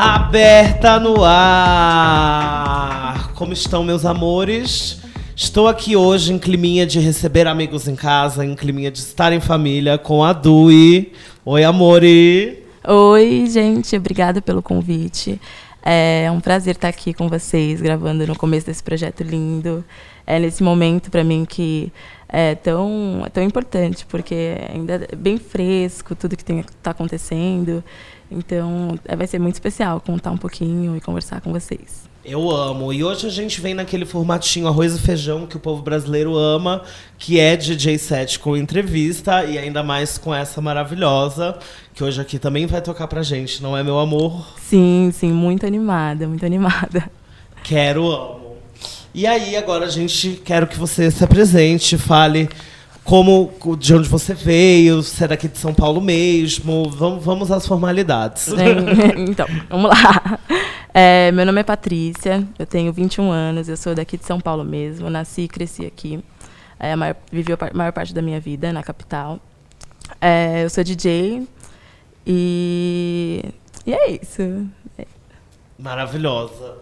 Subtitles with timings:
[0.00, 2.52] Aberta no ar!
[3.34, 5.00] Como estão, meus amores?
[5.34, 9.40] Estou aqui hoje em climinha de receber amigos em casa, em climinha de estar em
[9.40, 11.10] família com a Dui.
[11.44, 12.62] Oi, amore!
[12.86, 15.40] Oi, gente, obrigada pelo convite.
[15.82, 19.84] É um prazer estar aqui com vocês, gravando no começo desse projeto lindo.
[20.24, 21.92] É nesse momento para mim que
[22.28, 27.82] é tão, tão importante, porque ainda é bem fresco tudo que está acontecendo.
[28.30, 32.08] Então, é, vai ser muito especial contar um pouquinho e conversar com vocês.
[32.24, 32.92] Eu amo.
[32.92, 36.82] E hoje a gente vem naquele formatinho arroz e feijão que o povo brasileiro ama,
[37.18, 41.58] que é DJ set com entrevista e ainda mais com essa maravilhosa,
[41.94, 44.46] que hoje aqui também vai tocar pra gente, não é, meu amor?
[44.60, 47.10] Sim, sim, muito animada, muito animada.
[47.64, 48.56] Quero, amo.
[49.14, 52.48] E aí, agora a gente quero que você se apresente, fale
[53.08, 56.90] como de onde você veio, se é daqui de São Paulo mesmo.
[56.90, 58.48] Vamos, vamos às formalidades.
[59.16, 60.38] então, vamos lá.
[60.92, 64.62] É, meu nome é Patrícia, eu tenho 21 anos, eu sou daqui de São Paulo
[64.62, 66.22] mesmo, nasci e cresci aqui.
[66.78, 69.40] É, a maior, vivi a maior parte da minha vida na capital.
[70.20, 71.48] É, eu sou DJ
[72.26, 73.42] e,
[73.86, 74.66] e é isso.
[75.78, 76.76] Maravilhosa.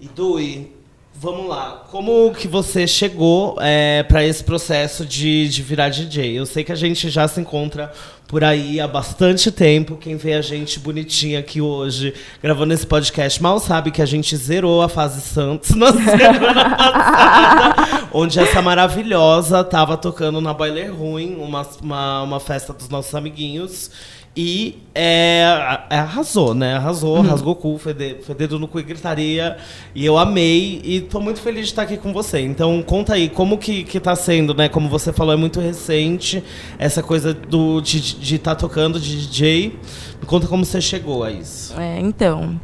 [0.00, 0.72] E Dui,
[1.20, 1.82] Vamos lá.
[1.90, 6.38] Como que você chegou é, para esse processo de, de virar DJ?
[6.38, 7.92] Eu sei que a gente já se encontra
[8.28, 9.96] por aí há bastante tempo.
[9.96, 14.36] Quem vê a gente bonitinha aqui hoje, gravando esse podcast, mal sabe que a gente
[14.36, 21.34] zerou a fase Santos na semana passada, onde essa maravilhosa tava tocando na Boiler Ruim,
[21.34, 23.90] uma, uma, uma festa dos nossos amiguinhos.
[24.36, 25.42] E é,
[25.90, 26.76] é, arrasou, né?
[26.76, 27.22] Arrasou, uhum.
[27.22, 29.56] rasgou o cu, foi, de, foi dedo no cu e gritaria.
[29.94, 32.40] E eu amei e tô muito feliz de estar aqui com você.
[32.40, 34.68] Então conta aí, como que, que tá sendo, né?
[34.68, 36.42] Como você falou, é muito recente
[36.78, 39.78] essa coisa do, de estar tá tocando de DJ.
[40.20, 41.78] Me conta como você chegou a isso.
[41.78, 42.60] É, então.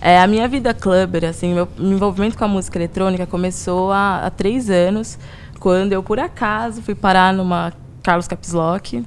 [0.00, 4.30] É, a minha vida clubber, assim, meu, envolvimento com a música eletrônica começou há, há
[4.30, 5.18] três anos,
[5.58, 9.04] quando eu, por acaso, fui parar numa Carlos Caps Lock.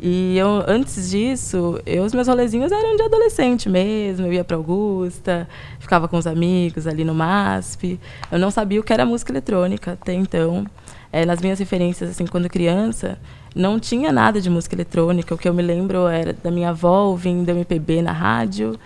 [0.00, 4.26] E eu, antes disso, eu, os meus rolezinhos eram de adolescente mesmo.
[4.26, 5.48] Eu ia para Augusta,
[5.78, 7.98] ficava com os amigos ali no MASP.
[8.30, 10.66] Eu não sabia o que era música eletrônica até então.
[11.12, 13.18] É, nas minhas referências, assim, quando criança,
[13.54, 15.34] não tinha nada de música eletrônica.
[15.34, 18.78] O que eu me lembro era da minha avó ouvindo MPB na rádio,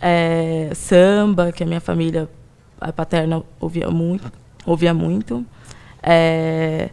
[0.00, 2.28] é, samba, que a minha família
[2.80, 4.30] a paterna ouvia muito.
[4.66, 5.44] Ouvia muito.
[6.02, 6.90] É,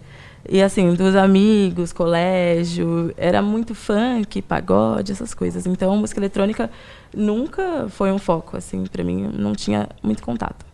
[0.48, 5.66] e assim, dos amigos, colégio, era muito funk, pagode, essas coisas.
[5.66, 6.70] Então, música eletrônica
[7.16, 10.66] nunca foi um foco, assim, para mim, não tinha muito contato.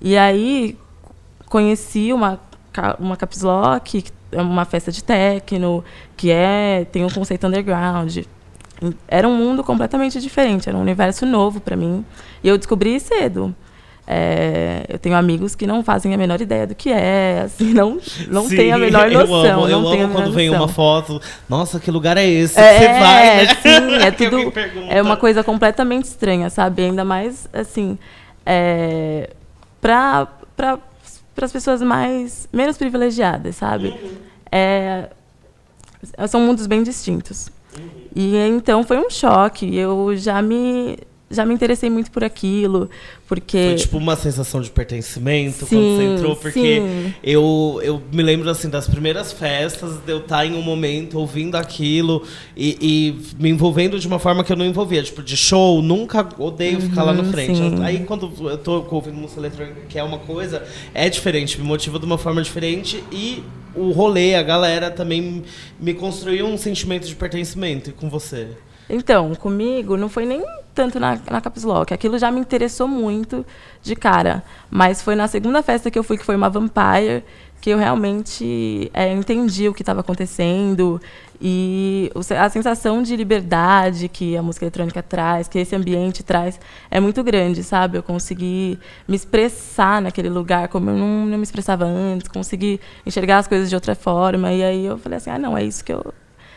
[0.00, 0.78] E aí
[1.46, 2.38] conheci uma
[2.98, 5.84] uma caps lock, é uma festa de techno,
[6.16, 8.18] que é tem um conceito underground.
[9.06, 12.04] Era um mundo completamente diferente, era um universo novo para mim.
[12.42, 13.54] E eu descobri cedo.
[14.06, 17.98] É, eu tenho amigos que não fazem a menor ideia do que é, assim, não,
[18.28, 19.44] não tem a menor noção.
[19.44, 22.58] Eu amo, eu não amo quando vem uma foto, nossa, que lugar é esse?
[22.60, 23.54] É, você vai, né?
[23.62, 24.52] Sim, é tudo.
[24.90, 26.82] É uma coisa completamente estranha, sabe?
[26.82, 27.98] Ainda mais, assim,
[28.44, 29.30] é,
[29.80, 30.28] para
[31.40, 33.88] as pessoas mais menos privilegiadas, sabe?
[33.88, 34.16] Uhum.
[34.52, 35.08] É,
[36.28, 37.48] são mundos bem distintos.
[37.76, 37.88] Uhum.
[38.14, 39.74] E então foi um choque.
[39.74, 40.98] Eu já me
[41.30, 42.88] já me interessei muito por aquilo,
[43.26, 43.68] porque...
[43.68, 46.82] Foi tipo uma sensação de pertencimento sim, quando você entrou, porque
[47.22, 51.56] eu, eu me lembro assim das primeiras festas, de eu estar em um momento ouvindo
[51.56, 52.22] aquilo
[52.56, 56.28] e, e me envolvendo de uma forma que eu não envolvia, tipo de show, nunca
[56.38, 57.60] odeio uhum, ficar lá na uhum, frente.
[57.82, 61.98] Aí quando eu tô ouvindo música eletrônica, que é uma coisa, é diferente, me motiva
[61.98, 63.42] de uma forma diferente e
[63.74, 65.42] o rolê, a galera também
[65.80, 68.48] me construiu um sentimento de pertencimento e com você.
[68.88, 71.94] Então, comigo não foi nem tanto na, na Caps Lock.
[71.94, 73.46] Aquilo já me interessou muito
[73.82, 74.42] de cara.
[74.70, 77.24] Mas foi na segunda festa que eu fui, que foi uma Vampire,
[77.60, 81.00] que eu realmente é, entendi o que estava acontecendo.
[81.40, 86.60] E a sensação de liberdade que a música eletrônica traz, que esse ambiente traz,
[86.90, 87.98] é muito grande, sabe?
[87.98, 88.78] Eu consegui
[89.08, 93.68] me expressar naquele lugar como eu não, não me expressava antes, consegui enxergar as coisas
[93.68, 94.52] de outra forma.
[94.52, 96.12] E aí eu falei assim: ah, não, é isso que eu.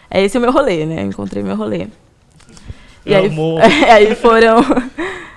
[0.09, 1.01] É esse o meu rolê, né?
[1.03, 1.88] encontrei meu rolê.
[3.07, 3.30] E aí,
[3.89, 4.57] aí foram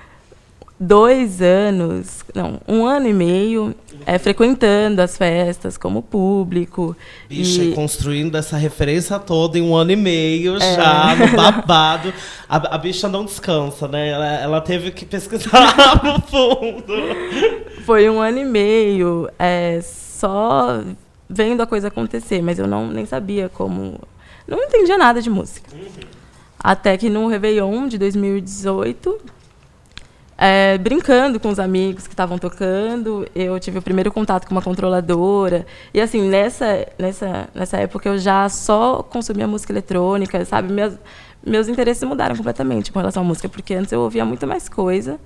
[0.79, 3.75] dois anos, não, um ano e meio
[4.05, 6.95] é, frequentando as festas como público.
[7.29, 7.73] Bicha, e...
[7.73, 10.75] construindo essa referência toda em um ano e meio é.
[10.75, 12.11] já, no babado.
[12.49, 14.09] A, a, bicha não descansa, né?
[14.09, 16.93] Ela, ela teve que pesquisar no fundo.
[17.85, 20.81] Foi um ano e meio é, só
[21.29, 23.99] vendo a coisa acontecer, mas eu não nem sabia como.
[24.47, 25.69] Não entendia nada de música.
[25.73, 26.20] Uhum.
[26.63, 29.19] Até que no Réveillon de 2018,
[30.43, 33.27] é, brincando com os amigos que estavam tocando.
[33.35, 35.67] Eu tive o primeiro contato com uma controladora.
[35.93, 40.73] E assim, nessa, nessa, nessa época eu já só consumia música eletrônica, sabe?
[40.73, 40.95] Meus,
[41.45, 45.19] meus interesses mudaram completamente com relação à música, porque antes eu ouvia muito mais coisa.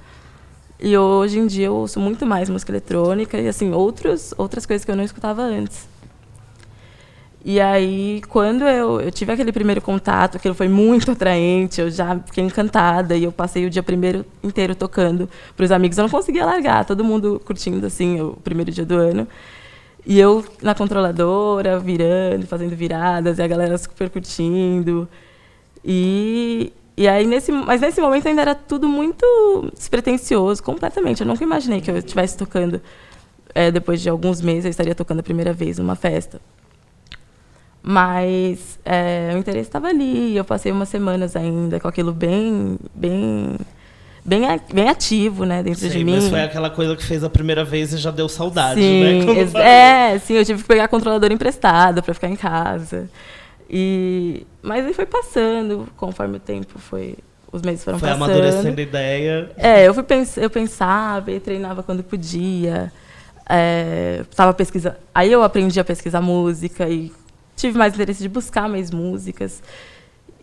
[0.77, 4.83] E hoje em dia eu ouço muito mais música eletrônica e assim, outros, outras coisas
[4.83, 5.88] que eu não escutava antes.
[7.47, 12.19] E aí, quando eu, eu tive aquele primeiro contato, aquilo foi muito atraente, eu já
[12.25, 15.95] fiquei encantada e eu passei o dia primeiro inteiro tocando para os amigos.
[15.95, 19.27] Eu não conseguia largar, todo mundo curtindo assim o primeiro dia do ano.
[20.07, 25.07] E eu na controladora, virando, fazendo viradas, e a galera super curtindo.
[25.83, 31.21] E, e aí nesse, mas nesse momento ainda era tudo muito despretensioso, completamente.
[31.21, 32.81] Eu nunca imaginei que eu estivesse tocando
[33.53, 36.41] é, depois de alguns meses eu estaria tocando a primeira vez numa festa.
[37.87, 40.35] Mas é, o interesse estava ali.
[40.35, 43.55] Eu passei umas semanas ainda com aquilo bem, bem,
[44.25, 44.41] bem,
[44.73, 46.15] bem ativo, né, dentro de mim.
[46.15, 49.61] Mas foi aquela coisa que fez a primeira vez e já deu saudade, sim, né?
[49.61, 53.07] é, sim, eu tive que pegar a controladora emprestada para ficar em casa.
[53.69, 57.15] E mas aí foi passando, conforme o tempo foi,
[57.51, 58.25] os meses foram foi passando.
[58.25, 59.51] Foi amadurecendo a ideia.
[59.57, 62.91] É, eu fui pens eu pensava, e treinava quando podia.
[63.47, 64.95] É, tava pesquisando.
[65.13, 67.11] Aí eu aprendi a pesquisar música e
[67.55, 69.61] tive mais interesse de buscar mais músicas.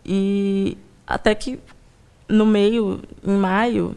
[0.04, 0.76] E
[1.06, 1.58] até que
[2.28, 3.96] no meio, em maio,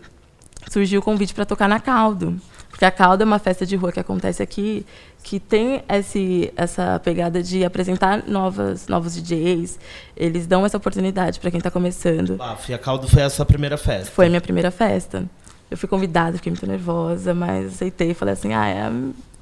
[0.69, 2.39] surgiu o convite para tocar na Caldo.
[2.69, 4.85] Porque a Caldo é uma festa de rua que acontece aqui,
[5.23, 9.79] que tem esse, essa pegada de apresentar novas, novos DJs.
[10.15, 12.35] Eles dão essa oportunidade para quem está começando.
[12.37, 14.11] Ah, a Caldo foi a sua primeira festa?
[14.11, 15.25] Foi a minha primeira festa.
[15.69, 18.91] Eu fui convidada, fiquei muito nervosa, mas aceitei e falei assim, ah, é a,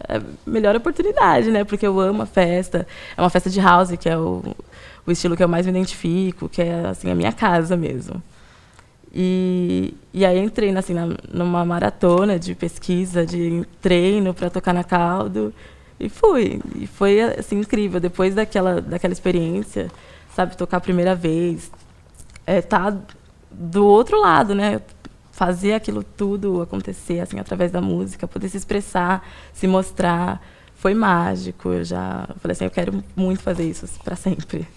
[0.07, 1.63] é a, melhor oportunidade, né?
[1.63, 2.87] Porque eu amo a festa.
[3.15, 4.41] É uma festa de house, que é o,
[5.05, 8.21] o estilo que eu mais me identifico, que é assim a minha casa mesmo.
[9.13, 14.83] E, e aí entrei assim, na, numa maratona de pesquisa, de treino para tocar na
[14.83, 15.53] Caldo.
[15.99, 16.61] E fui.
[16.75, 17.99] E foi assim, incrível.
[17.99, 19.91] Depois daquela, daquela experiência,
[20.35, 21.71] sabe, tocar a primeira vez,
[22.45, 22.95] é, tá
[23.51, 24.81] do outro lado, né?
[25.33, 30.39] Fazer aquilo tudo acontecer assim através da música, poder se expressar, se mostrar,
[30.75, 31.69] foi mágico.
[31.69, 34.68] Eu já falei assim, eu quero muito fazer isso para sempre.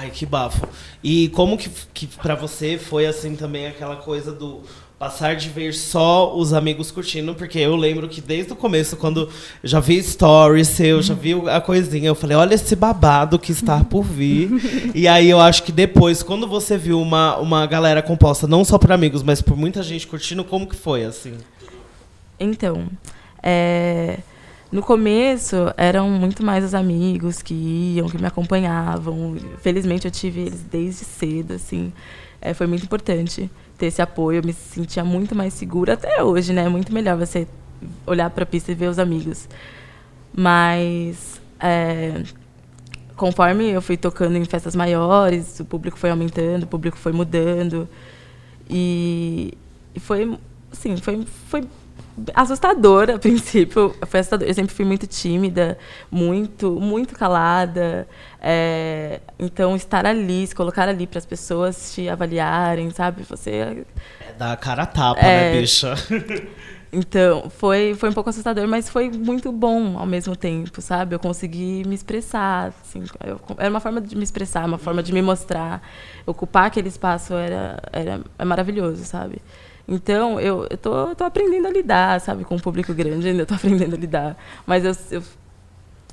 [0.00, 0.66] Ai, que bafo.
[1.04, 4.62] E como que, que para você foi assim também aquela coisa do
[4.98, 9.28] passar de ver só os amigos curtindo, porque eu lembro que desde o começo, quando
[9.62, 13.84] já vi stories eu já vi a coisinha, eu falei, olha esse babado que está
[13.84, 14.50] por vir.
[14.94, 18.78] e aí eu acho que depois, quando você viu uma, uma galera composta não só
[18.78, 21.34] por amigos, mas por muita gente curtindo, como que foi, assim?
[22.38, 22.88] Então,
[23.42, 24.18] é,
[24.70, 29.36] no começo eram muito mais os amigos que iam, que me acompanhavam.
[29.60, 31.92] Felizmente eu tive eles desde cedo, assim.
[32.40, 36.52] É, foi muito importante ter esse apoio, eu me sentia muito mais segura até hoje,
[36.52, 36.64] né?
[36.64, 37.48] É muito melhor você
[38.06, 39.48] olhar para a pista e ver os amigos.
[40.32, 42.22] Mas é,
[43.16, 47.88] conforme eu fui tocando em festas maiores, o público foi aumentando, o público foi mudando
[48.68, 49.52] e,
[49.94, 50.38] e foi,
[50.72, 51.64] assim, foi, foi
[52.34, 53.94] assustador a princípio.
[54.06, 54.46] Foi assustador.
[54.46, 55.78] Eu sempre fui muito tímida,
[56.10, 58.06] muito, muito calada.
[58.40, 63.22] É, então, estar ali, se colocar ali para as pessoas te avaliarem, sabe?
[63.24, 63.50] Você.
[63.50, 65.94] É dar cara a tapa, né, é, né, bicha?
[66.92, 71.14] Então, foi, foi um pouco assustador, mas foi muito bom ao mesmo tempo, sabe?
[71.14, 75.12] Eu consegui me expressar, assim, eu, era uma forma de me expressar, uma forma de
[75.12, 75.80] me mostrar.
[76.26, 79.40] Ocupar aquele espaço era, era é maravilhoso, sabe?
[79.90, 83.56] Então, eu, eu tô, tô aprendendo a lidar, sabe, com um público grande, ainda estou
[83.58, 84.36] aprendendo a lidar.
[84.64, 85.22] Mas eu, eu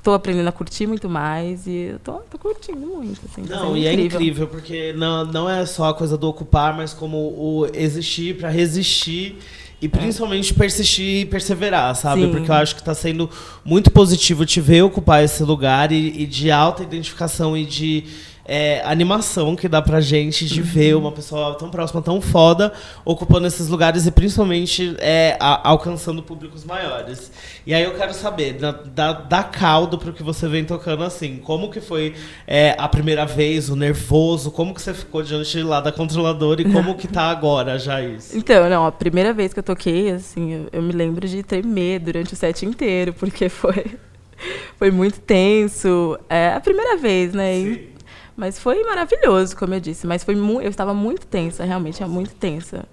[0.02, 3.20] tô aprendendo a curtir muito mais e eu tô, tô curtindo muito.
[3.24, 4.18] Assim, tá não, e é incrível.
[4.18, 8.36] é incrível, porque não, não é só a coisa do ocupar, mas como o existir
[8.36, 9.38] para resistir
[9.80, 9.88] e é.
[9.88, 12.22] principalmente persistir e perseverar, sabe?
[12.22, 12.30] Sim.
[12.32, 13.30] Porque eu acho que está sendo
[13.64, 18.04] muito positivo te ver ocupar esse lugar e, e de alta identificação e de
[18.48, 20.66] é, animação que dá pra gente de uhum.
[20.66, 22.72] ver uma pessoa tão próxima, tão foda,
[23.04, 27.30] ocupando esses lugares e principalmente é, a, alcançando públicos maiores.
[27.66, 31.36] E aí eu quero saber, da, da, da caldo pro que você vem tocando assim,
[31.36, 32.14] como que foi
[32.46, 36.72] é, a primeira vez, o nervoso, como que você ficou diante lá da controladora e
[36.72, 38.34] como que tá agora já isso?
[38.34, 42.00] Então, não, a primeira vez que eu toquei, assim, eu, eu me lembro de tremer
[42.00, 43.84] durante o set inteiro, porque foi
[44.76, 46.16] foi muito tenso.
[46.28, 47.54] É a primeira vez, né?
[47.54, 47.97] Sim.
[48.38, 50.06] Mas foi maravilhoso, como eu disse.
[50.06, 52.84] Mas foi eu estava muito tensa, realmente, é muito tensa.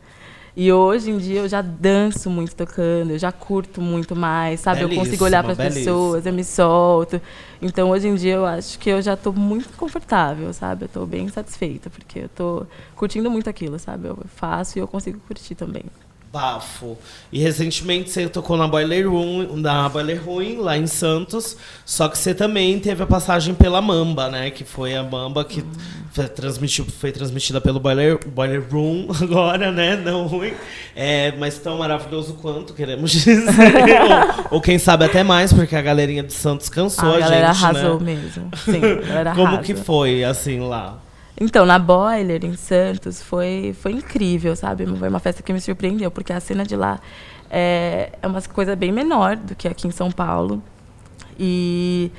[0.57, 4.81] E hoje em dia eu já danço muito tocando, eu já curto muito mais, sabe?
[4.81, 7.21] Eu consigo olhar para as pessoas, eu me solto.
[7.61, 10.85] Então hoje em dia eu acho que eu já estou muito confortável, sabe?
[10.85, 14.07] Eu estou bem satisfeita, porque eu estou curtindo muito aquilo, sabe?
[14.07, 15.83] Eu faço e eu consigo curtir também.
[16.35, 16.97] Bafo.
[17.31, 21.55] E recentemente você tocou na Boiler Room, na Boiler Room, lá em Santos.
[21.85, 24.51] Só que você também teve a passagem pela Mamba, né?
[24.51, 25.63] Que foi a Mamba que
[26.11, 29.95] foi, transmitiu, foi transmitida pelo Boiler, Boiler Room agora, né?
[29.95, 30.53] Não ruim.
[30.93, 33.45] É, mas tão maravilhoso quanto, queremos dizer.
[34.49, 37.53] ou, ou, quem sabe até mais, porque a galerinha de Santos cansou a, a galera
[37.53, 38.13] gente, arrasou né?
[38.13, 38.51] mesmo.
[38.57, 39.63] Sim, a galera Como arrasa.
[39.63, 40.99] que foi, assim, lá?
[41.39, 44.85] Então, na Boiler, em Santos, foi, foi incrível, sabe?
[44.85, 46.99] Foi uma festa que me surpreendeu, porque a cena de lá
[47.49, 50.63] é, é uma coisa bem menor do que aqui em São Paulo.
[51.37, 52.11] E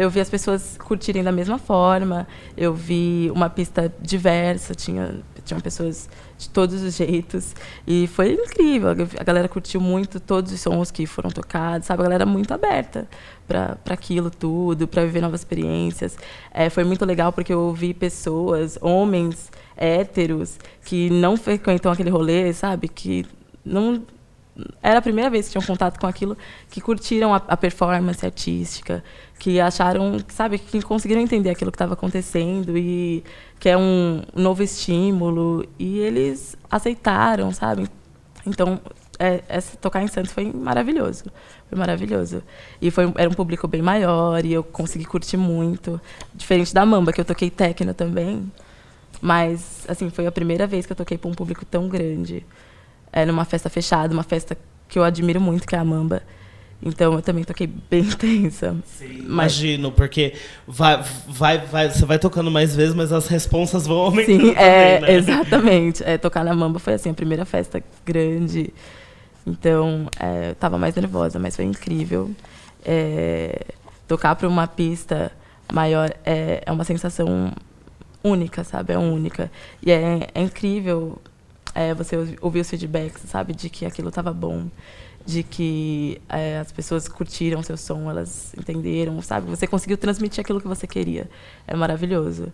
[0.00, 5.60] eu vi as pessoas curtirem da mesma forma, eu vi uma pista diversa, tinha, tinha
[5.60, 6.08] pessoas
[6.38, 7.54] de todos os jeitos.
[7.86, 12.02] E foi incrível, a galera curtiu muito todos os sons que foram tocados, sabe?
[12.02, 13.08] A galera muito aberta
[13.46, 16.16] para aquilo tudo, para viver novas experiências.
[16.52, 22.52] É, foi muito legal porque eu ouvi pessoas, homens héteros, que não frequentam aquele rolê,
[22.52, 22.88] sabe?
[22.88, 23.24] Que
[23.64, 24.02] não
[24.82, 26.36] era a primeira vez que tinham contato com aquilo,
[26.70, 29.04] que curtiram a, a performance artística,
[29.38, 33.22] que acharam, sabe, que conseguiram entender aquilo que estava acontecendo e
[33.60, 37.88] que é um novo estímulo e eles aceitaram, sabe?
[38.46, 38.80] Então,
[39.18, 41.24] é, essa, tocar em Santos foi maravilhoso,
[41.68, 42.42] foi maravilhoso.
[42.80, 46.00] E foi era um público bem maior e eu consegui curtir muito,
[46.34, 48.50] diferente da Mamba que eu toquei techno também,
[49.20, 52.44] mas assim foi a primeira vez que eu toquei para um público tão grande
[53.12, 54.56] é, numa festa fechada, uma festa
[54.88, 56.22] que eu admiro muito, que é a Mamba.
[56.82, 58.76] Então eu também toquei bem tensa.
[58.84, 59.58] Sim, mas...
[59.58, 60.34] Imagino, porque
[60.66, 64.40] vai, vai, vai, você vai tocando mais vezes, mas as responsas vão aumentando.
[64.40, 65.18] Sim, é, também, né?
[65.18, 66.04] exatamente.
[66.04, 68.72] É, tocar na Mamba foi assim, a primeira festa grande.
[69.46, 72.30] Então é, eu tava mais nervosa, mas foi incrível.
[72.84, 73.64] É,
[74.06, 75.32] tocar para uma pista
[75.72, 77.52] maior é, é uma sensação
[78.22, 78.92] única, sabe?
[78.92, 79.50] É única.
[79.84, 81.18] E é, é incrível
[81.74, 84.66] é, você ouvir os feedbacks, sabe, de que aquilo estava bom,
[85.26, 89.50] de que é, as pessoas curtiram o seu som, elas entenderam, sabe?
[89.50, 91.28] Você conseguiu transmitir aquilo que você queria.
[91.66, 92.52] É maravilhoso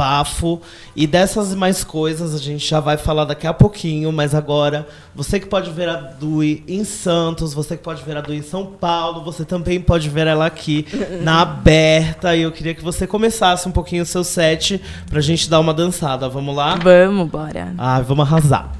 [0.00, 0.62] bafo.
[0.96, 5.38] E dessas mais coisas a gente já vai falar daqui a pouquinho, mas agora, você
[5.38, 8.64] que pode ver a Dui em Santos, você que pode ver a Dui em São
[8.64, 10.86] Paulo, você também pode ver ela aqui
[11.22, 12.34] na aberta.
[12.34, 15.74] E eu queria que você começasse um pouquinho o seu set pra gente dar uma
[15.74, 16.28] dançada.
[16.28, 16.76] Vamos lá?
[16.76, 17.74] Vamos, bora.
[17.76, 18.72] Ah, vamos arrasar.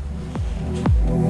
[1.06, 1.29] Alô,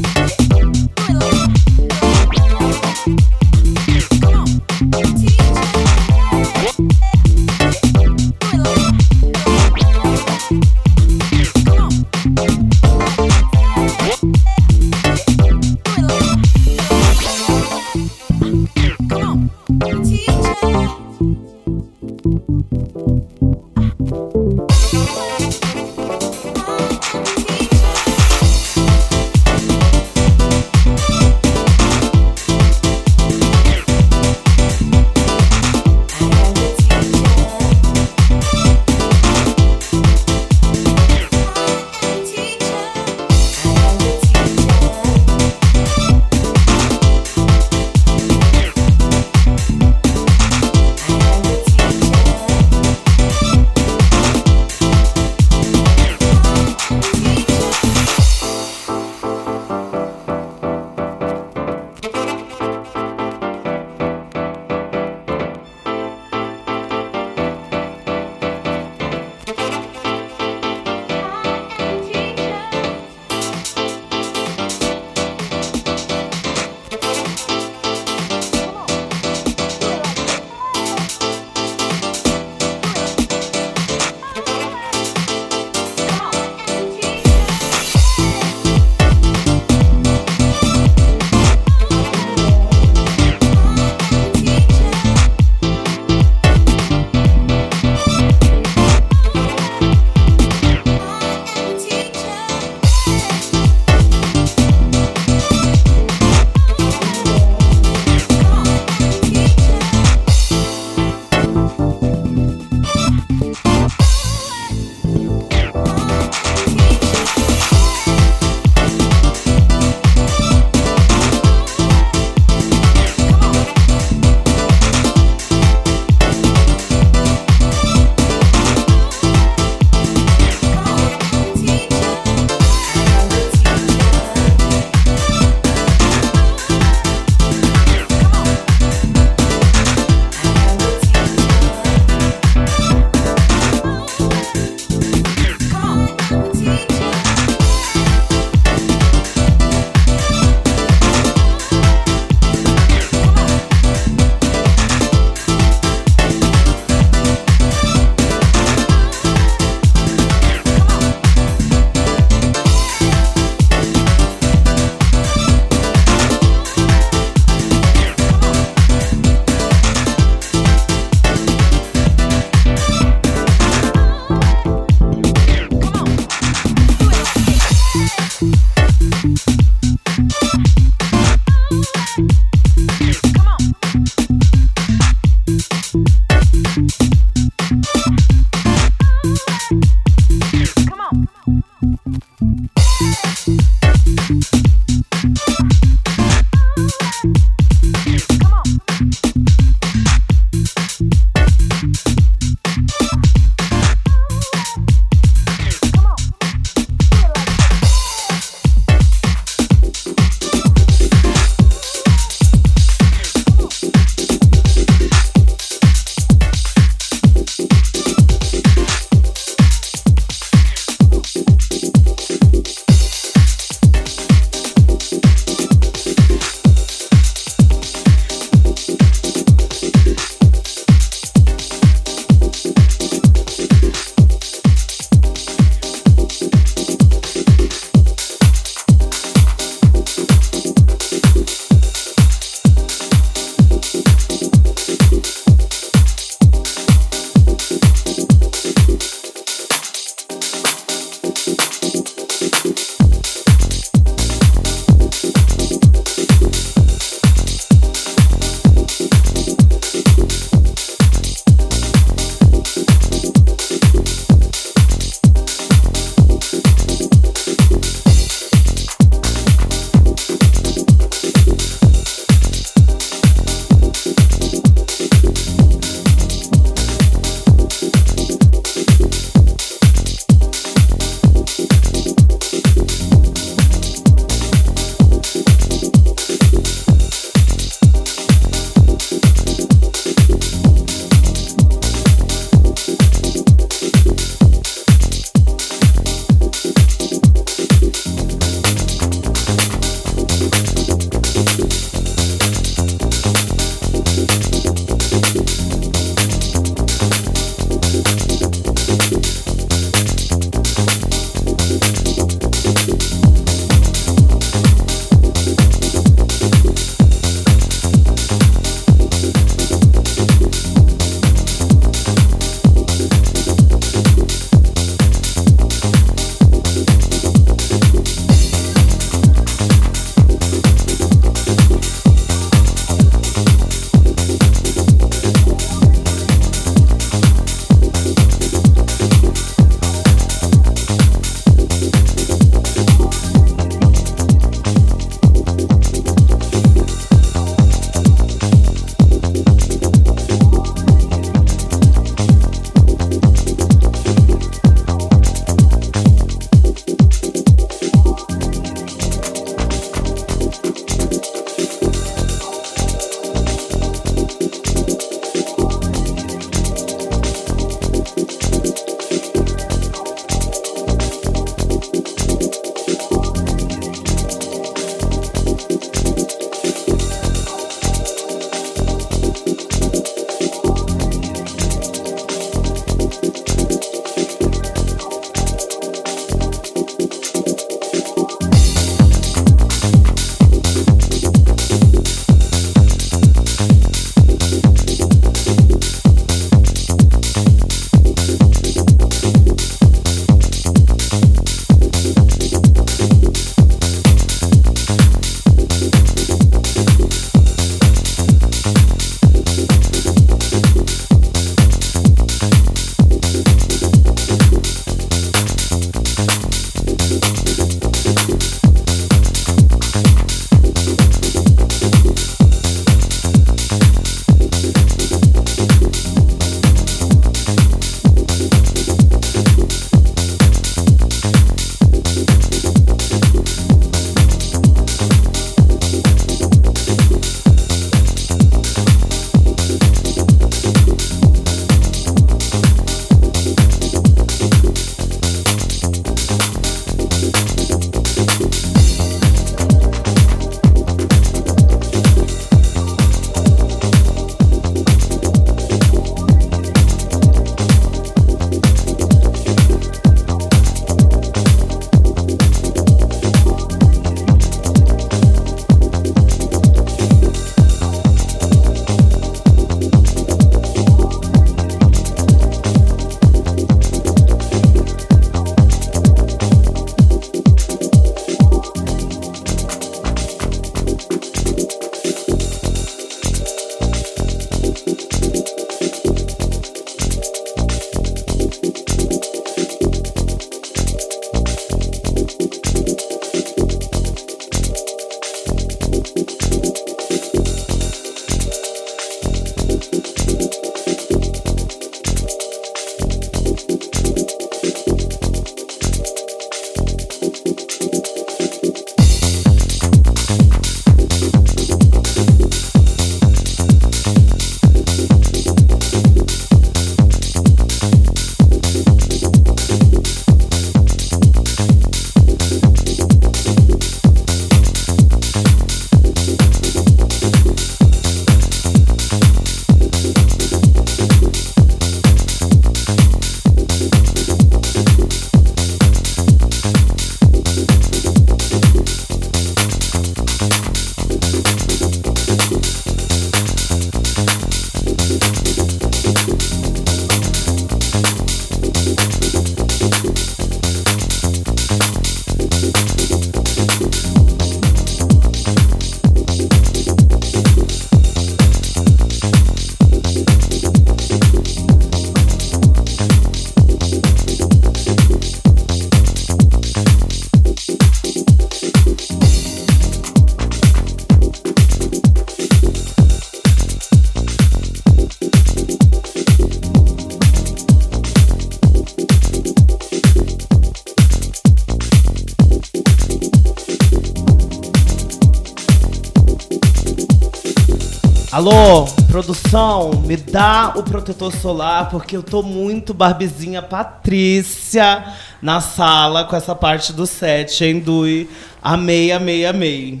[590.06, 595.04] me dá o protetor solar, porque eu tô muito barbizinha Patrícia
[595.42, 598.30] na sala com essa parte do set, hein, Dui?
[598.62, 600.00] Amei, amei, amei.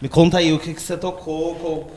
[0.00, 1.90] Me conta aí o que, que você tocou,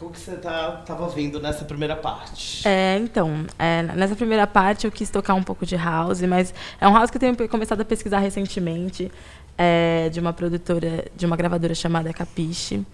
[0.00, 2.66] o que você tá, tava vendo nessa primeira parte?
[2.66, 6.88] É, então, é, nessa primeira parte eu quis tocar um pouco de house, mas é
[6.88, 9.08] um house que eu tenho começado a pesquisar recentemente,
[9.56, 12.84] é, de uma produtora, de uma gravadora chamada Capiche.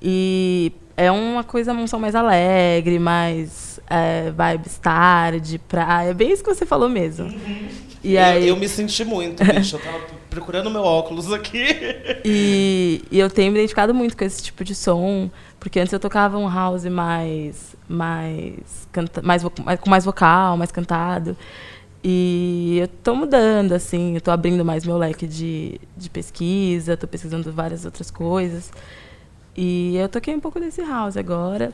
[0.00, 6.42] E é uma coisa, um som mais alegre, mais é, vibes tarde, praia, bem isso
[6.42, 7.26] que você falou mesmo.
[7.26, 7.68] Uhum.
[8.02, 8.46] E aí...
[8.46, 9.76] eu, me senti muito, bicho.
[9.76, 9.98] Eu tava
[10.30, 11.66] procurando meu óculos aqui.
[12.24, 15.98] E, e, eu tenho me identificado muito com esse tipo de som, porque antes eu
[15.98, 21.36] tocava um house mais, mais, canta, mais, mais com mais vocal, mais cantado.
[22.02, 27.08] E eu tô mudando, assim, eu tô abrindo mais meu leque de, de pesquisa, tô
[27.08, 28.70] pesquisando várias outras coisas.
[29.56, 31.72] E eu toquei um pouco desse house agora.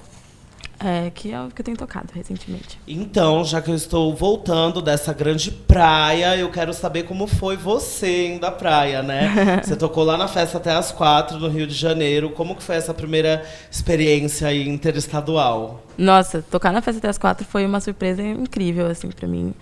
[0.85, 2.77] É, que é o que eu tenho tocado recentemente.
[2.89, 8.35] Então, já que eu estou voltando dessa grande praia, eu quero saber como foi você
[8.35, 9.61] indo à praia, né?
[9.63, 12.31] você tocou lá na festa até as quatro no Rio de Janeiro.
[12.31, 15.85] Como que foi essa primeira experiência aí interestadual?
[15.97, 19.55] Nossa, tocar na festa até as quatro foi uma surpresa incrível, assim, para mim.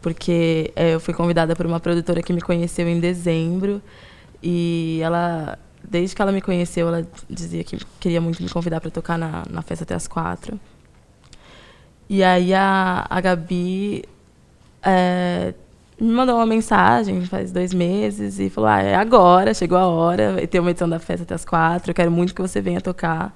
[0.00, 3.82] Porque é, eu fui convidada por uma produtora que me conheceu em dezembro.
[4.40, 8.90] E ela desde que ela me conheceu, ela dizia que queria muito me convidar para
[8.90, 10.58] tocar na, na festa até as quatro.
[12.08, 14.04] E aí a, a Gabi
[14.82, 15.54] é,
[16.00, 20.46] me mandou uma mensagem faz dois meses e falou: ah, é agora, chegou a hora,
[20.46, 23.34] ter uma edição da festa até as quatro, eu quero muito que você venha tocar.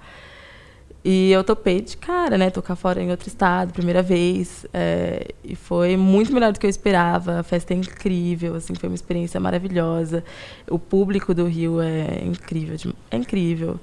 [1.04, 2.48] E eu topei de cara, né?
[2.48, 4.64] Tocar fora em outro estado, primeira vez.
[4.72, 7.40] É, e foi muito melhor do que eu esperava.
[7.40, 10.24] A festa é incrível, assim, foi uma experiência maravilhosa.
[10.70, 13.78] O público do Rio é incrível, é incrível.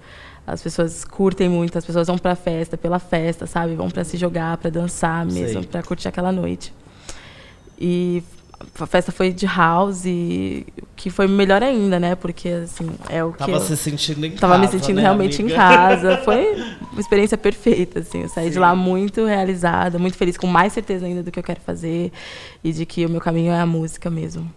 [0.47, 3.75] As pessoas curtem muito, as pessoas vão para a festa pela festa, sabe?
[3.75, 6.73] Vão para se jogar, para dançar mesmo, para curtir aquela noite.
[7.79, 8.23] E
[8.79, 10.03] a festa foi de house,
[10.95, 12.15] que foi melhor ainda, né?
[12.15, 13.39] Porque, assim, é o que.
[13.39, 14.41] Tava se sentindo em tava casa.
[14.41, 15.55] Tava me sentindo né, realmente amiga?
[15.55, 16.17] em casa.
[16.25, 16.55] Foi
[16.91, 18.23] uma experiência perfeita, assim.
[18.23, 18.51] Eu saí Sim.
[18.51, 22.11] de lá muito realizada, muito feliz, com mais certeza ainda do que eu quero fazer
[22.63, 24.51] e de que o meu caminho é a música mesmo.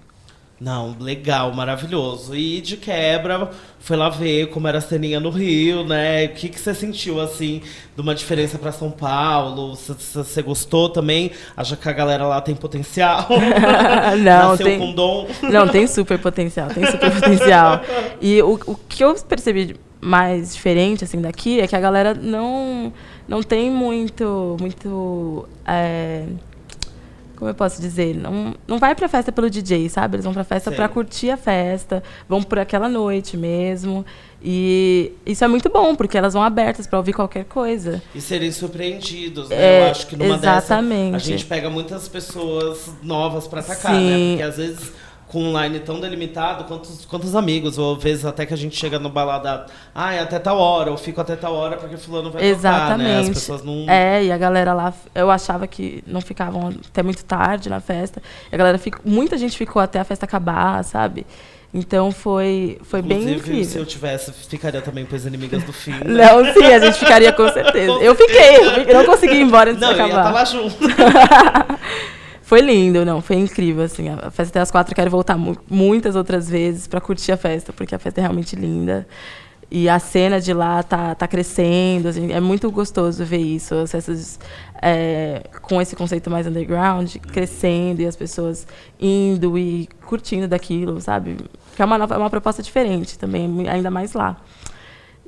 [0.60, 2.34] Não, legal, maravilhoso.
[2.34, 3.50] E de quebra,
[3.80, 6.26] foi lá ver como era a ceninha no Rio, né?
[6.26, 7.60] O que, que você sentiu, assim,
[7.94, 9.74] de uma diferença para São Paulo?
[9.74, 11.32] Você gostou também?
[11.56, 13.26] Acha que a galera lá tem potencial?
[14.18, 15.26] não, Nasceu tem, com dom?
[15.42, 17.80] não, tem super potencial, tem super potencial.
[18.20, 22.92] E o, o que eu percebi mais diferente, assim, daqui, é que a galera não,
[23.26, 25.48] não tem muito, muito...
[25.66, 26.26] É,
[27.44, 30.16] como eu posso dizer, não, não vai pra festa pelo DJ, sabe?
[30.16, 34.02] Eles vão pra festa para curtir a festa, vão por aquela noite mesmo.
[34.42, 38.02] E isso é muito bom, porque elas vão abertas para ouvir qualquer coisa.
[38.14, 39.56] E serem surpreendidos, né?
[39.56, 41.12] É, eu acho que numa exatamente.
[41.12, 44.10] dessa a gente pega muitas pessoas novas para atacar, Sim.
[44.10, 44.28] né?
[44.30, 44.92] Porque às vezes
[45.34, 48.76] com um line tão delimitado, quantos, quantos amigos, ou às vezes até que a gente
[48.76, 52.30] chega no balada, ah, é até tal hora, ou fico até tal hora porque fulano
[52.30, 52.88] vai Exatamente.
[52.88, 53.18] tocar, né?
[53.18, 53.84] As pessoas não...
[53.90, 58.22] É, e a galera lá, eu achava que não ficavam até muito tarde na festa,
[58.52, 61.26] e a galera, ficou, muita gente ficou até a festa acabar, sabe?
[61.74, 63.64] Então foi, foi Inclusive, bem incrível.
[63.64, 65.90] se eu tivesse, ficaria também com as inimigas do fim.
[65.90, 66.04] Né?
[66.04, 67.92] Não, sim, a gente ficaria com certeza.
[68.00, 70.30] Eu fiquei, eu não consegui ir embora antes não, de acabar.
[70.30, 70.76] Não, eu ia estar lá junto.
[72.44, 74.10] Foi lindo, não, foi incrível, assim.
[74.10, 77.72] A festa até às quatro, quero voltar mu muitas outras vezes para curtir a festa,
[77.72, 79.06] porque a festa é realmente linda.
[79.70, 83.90] E a cena de lá tá, tá crescendo, assim, é muito gostoso ver isso, as
[83.90, 84.38] festas
[84.82, 88.66] é, com esse conceito mais underground, crescendo e as pessoas
[89.00, 91.38] indo e curtindo daquilo, sabe?
[91.74, 94.36] Que é uma, nova, é uma proposta diferente também, ainda mais lá.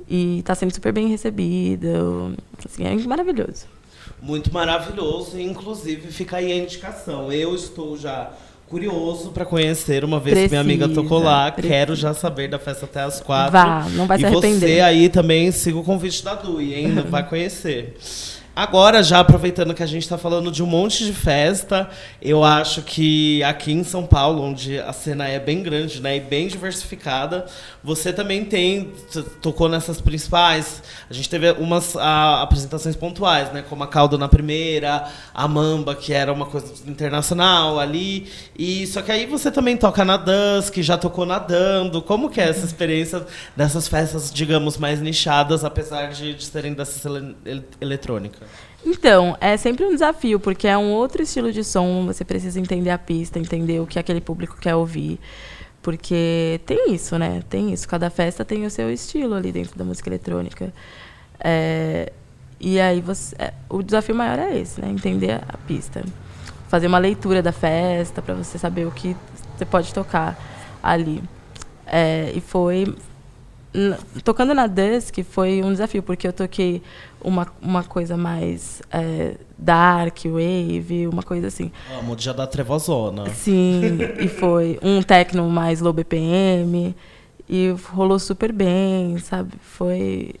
[0.07, 3.76] E está sendo super bem recebido, assim, é maravilhoso
[4.21, 5.39] muito maravilhoso.
[5.39, 7.31] Inclusive, fica aí a indicação.
[7.31, 8.31] Eu estou já
[8.67, 11.51] curioso para conhecer, uma vez precisa, que minha amiga tocou lá.
[11.51, 11.73] Precisa.
[11.73, 13.53] Quero já saber da festa até as quatro.
[13.53, 14.69] Vá, não vai e se arrepender.
[14.69, 16.95] E você aí também siga o convite da Dui, hein?
[17.09, 17.95] vai conhecer.
[18.57, 21.87] Agora, já aproveitando que a gente está falando de um monte de festa,
[22.19, 26.19] eu acho que aqui em São Paulo, onde a cena é bem grande né, e
[26.19, 27.45] bem diversificada,
[27.83, 28.91] você também tem,
[29.43, 30.81] tocou nessas principais.
[31.07, 35.93] A gente teve umas a, apresentações pontuais, né, como a Caldo na primeira, a Mamba,
[35.93, 38.27] que era uma coisa internacional ali.
[38.57, 42.01] E Só que aí você também toca na Dance, que já tocou nadando.
[42.01, 43.23] Como que é essa experiência
[43.55, 47.07] dessas festas, digamos, mais nichadas, apesar de, de serem dessa
[47.45, 48.46] ele, eletrônica?
[48.89, 52.89] Então, é sempre um desafio, porque é um outro estilo de som, você precisa entender
[52.89, 55.19] a pista, entender o que aquele público quer ouvir.
[55.81, 57.43] Porque tem isso, né?
[57.49, 57.85] Tem isso.
[57.87, 60.73] Cada festa tem o seu estilo ali dentro da música eletrônica.
[61.39, 62.13] É,
[62.59, 64.89] E aí você, é, o desafio maior é esse, né?
[64.89, 66.03] Entender a pista.
[66.69, 69.15] Fazer uma leitura da festa para você saber o que
[69.57, 70.37] você pode tocar
[70.81, 71.21] ali.
[71.85, 72.95] É, e foi
[74.23, 76.81] tocando na Dusk foi um desafio porque eu toquei
[77.21, 81.71] uma, uma coisa mais é, dark wave uma coisa assim.
[81.99, 86.95] Amo dia da trevozona sim e foi um techno mais low BPM
[87.49, 89.53] e rolou super bem sabe?
[89.61, 90.35] Foi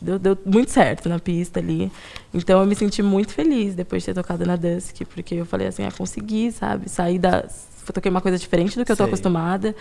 [0.00, 1.90] deu, deu muito certo na pista ali.
[2.32, 5.66] Então eu me senti muito feliz depois de ter tocado na Dusk porque eu falei
[5.66, 6.88] assim ah consegui sabe?
[6.88, 7.44] Sair da
[7.88, 9.74] eu toquei uma coisa diferente do que eu estou acostumada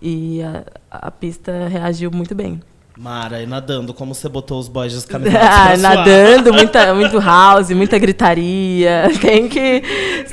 [0.00, 2.60] e a, a, pista reagiu muito bem.
[3.02, 4.98] Mara, e nadando, como você botou os boys de
[5.36, 9.10] ah, Nadando, muita, muito house, muita gritaria.
[9.20, 9.82] Tem que,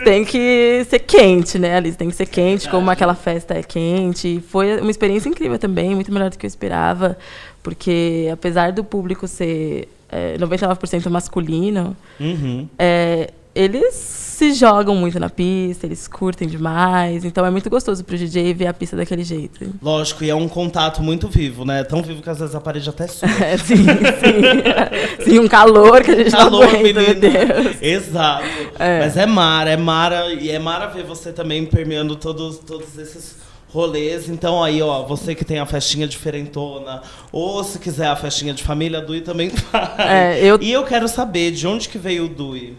[0.03, 1.97] tem que ser quente, né, Alice?
[1.97, 2.69] Tem que ser quente, Verdade.
[2.69, 4.39] como aquela festa é quente.
[4.49, 7.17] Foi uma experiência incrível também, muito melhor do que eu esperava.
[7.63, 12.67] Porque, apesar do público ser é, 99% masculino, uhum.
[12.77, 17.25] é, eles se jogam muito na pista, eles curtem demais.
[17.25, 19.73] Então é muito gostoso pro DJ ver a pista daquele jeito.
[19.81, 21.83] Lógico, e é um contato muito vivo, né?
[21.83, 23.27] Tão vivo que às vezes a parede até sua.
[23.39, 25.23] É, sim, sim.
[25.25, 27.81] sim, um calor que a gente calor, não aguenta, meu Deus.
[27.81, 28.45] Exato.
[28.79, 28.99] É.
[28.99, 30.33] Mas é Mara, é Mara.
[30.33, 33.35] E é Mara ver você também permeando todos, todos esses
[33.73, 34.29] rolês.
[34.29, 38.63] Então aí, ó, você que tem a festinha diferentona, ou se quiser a festinha de
[38.63, 39.99] família, a Dui também faz.
[39.99, 40.57] É, eu...
[40.61, 42.77] E eu quero saber de onde que veio o Dui.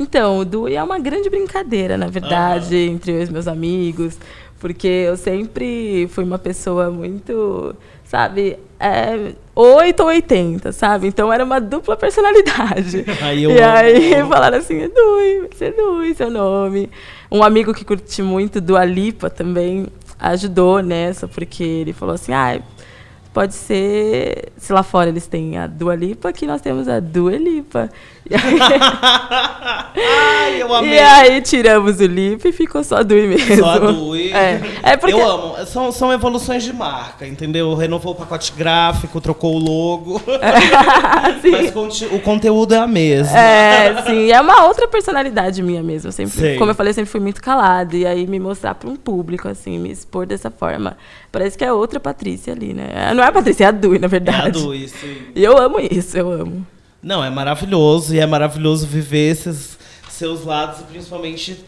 [0.00, 2.94] Então, o Dui é uma grande brincadeira, na verdade, uhum.
[2.94, 4.16] entre os meus amigos,
[4.58, 11.06] porque eu sempre fui uma pessoa muito, sabe, é, 8 ou 80, sabe?
[11.06, 13.04] Então era uma dupla personalidade.
[13.20, 16.88] Aí eu e aí falaram assim, é Dui, vai ser Dui, seu nome.
[17.30, 19.86] Um amigo que curte muito Dua Lipa também
[20.18, 22.58] ajudou nessa, porque ele falou assim, ah,
[23.34, 24.50] pode ser.
[24.56, 27.90] Se lá fora eles têm a Dua Lipa, aqui nós temos a Dua Lipa.
[28.28, 28.40] E aí,
[29.96, 30.94] Ai, eu amei.
[30.94, 33.56] E aí tiramos o Lipa e ficou só a Dui mesmo.
[33.56, 34.32] Só a Dui.
[34.32, 34.60] É.
[34.82, 35.14] é porque...
[35.14, 35.66] Eu amo.
[35.66, 37.74] São, são evoluções de marca, entendeu?
[37.74, 40.20] Renovou o pacote gráfico, trocou o logo.
[40.40, 43.38] É, Mas o conteúdo é a mesma.
[43.38, 44.30] É, sim.
[44.30, 46.10] É uma outra personalidade minha mesmo.
[46.10, 47.96] Sempre, como eu falei, eu sempre fui muito calada.
[47.96, 50.96] E aí me mostrar para um público, assim, me expor dessa forma.
[51.30, 53.12] Parece que é outra Patrícia ali, né?
[53.14, 54.58] Não é a Patrícia, é a Dui, na verdade.
[54.58, 55.16] É a Dui, sim.
[55.34, 56.66] E eu amo isso, eu amo.
[57.02, 58.14] Não, é maravilhoso.
[58.14, 59.78] E é maravilhoso viver esses
[60.08, 61.64] seus lados e principalmente estar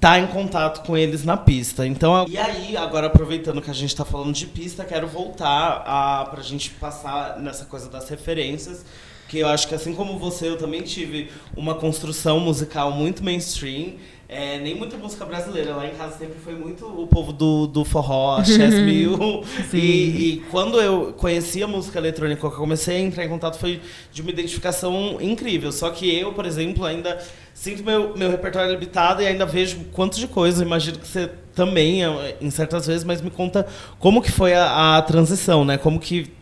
[0.00, 1.86] tá em contato com eles na pista.
[1.86, 6.24] Então, e aí, agora aproveitando que a gente está falando de pista, quero voltar a,
[6.24, 8.84] pra gente passar nessa coisa das referências.
[9.28, 13.94] Que eu acho que assim como você, eu também tive uma construção musical muito mainstream.
[14.34, 15.76] É, nem muita música brasileira.
[15.76, 19.44] Lá em casa sempre foi muito o povo do, do forró, Chess Mill.
[19.74, 23.58] e, e, quando eu conheci a música eletrônica, que eu comecei a entrar em contato,
[23.58, 23.80] foi
[24.10, 25.70] de uma identificação incrível.
[25.70, 27.22] Só que eu, por exemplo, ainda
[27.52, 30.64] sinto meu, meu repertório limitado e ainda vejo quanto de coisa.
[30.64, 32.00] Imagino que você também,
[32.40, 33.66] em certas vezes, mas me conta
[33.98, 35.76] como que foi a, a transição, né?
[35.76, 36.32] Como que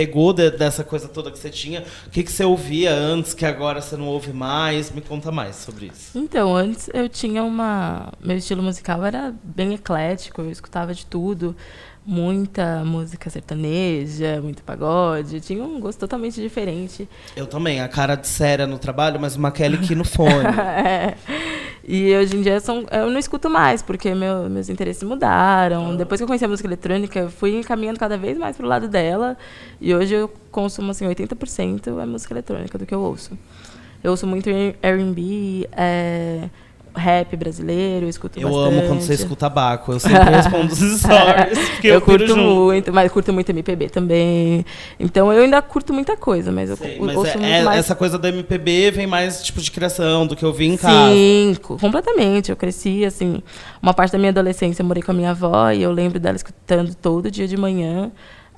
[0.00, 1.84] pegou de, dessa coisa toda que você tinha?
[2.06, 4.90] O que, que você ouvia antes que agora você não ouve mais?
[4.90, 6.18] Me conta mais sobre isso.
[6.18, 8.10] Então, antes eu tinha uma.
[8.18, 11.54] Meu estilo musical era bem eclético, eu escutava de tudo.
[12.06, 15.40] Muita música sertaneja, muito pagode.
[15.40, 17.08] Tinha um gosto totalmente diferente.
[17.36, 20.46] Eu também, a cara de séria no trabalho, mas uma Kelly aqui no fone.
[20.58, 21.14] é.
[21.86, 25.96] E hoje em dia são, eu não escuto mais, porque meu, meus interesses mudaram.
[25.96, 28.68] Depois que eu conheci a música eletrônica, eu fui encaminhando cada vez mais para o
[28.68, 29.36] lado dela.
[29.80, 33.36] E hoje eu consumo assim, 80% é música eletrônica do que eu ouço.
[34.02, 36.48] Eu ouço muito R&B, é,
[36.94, 38.78] rap brasileiro, eu escuto eu bastante.
[38.78, 41.58] amo quando você escuta Baco, eu sempre respondo os stories.
[41.84, 44.64] eu, eu curto muito, mas curto muito MPB também.
[44.98, 47.80] Então eu ainda curto muita coisa, mas eu mas ouço é, é, mais...
[47.80, 51.12] Essa coisa da MPB vem mais tipo de criação, do que eu vi em casa.
[51.12, 52.50] Sim, completamente.
[52.50, 53.42] Eu cresci, assim,
[53.82, 56.36] uma parte da minha adolescência eu morei com a minha avó e eu lembro dela
[56.36, 58.10] escutando todo dia de manhã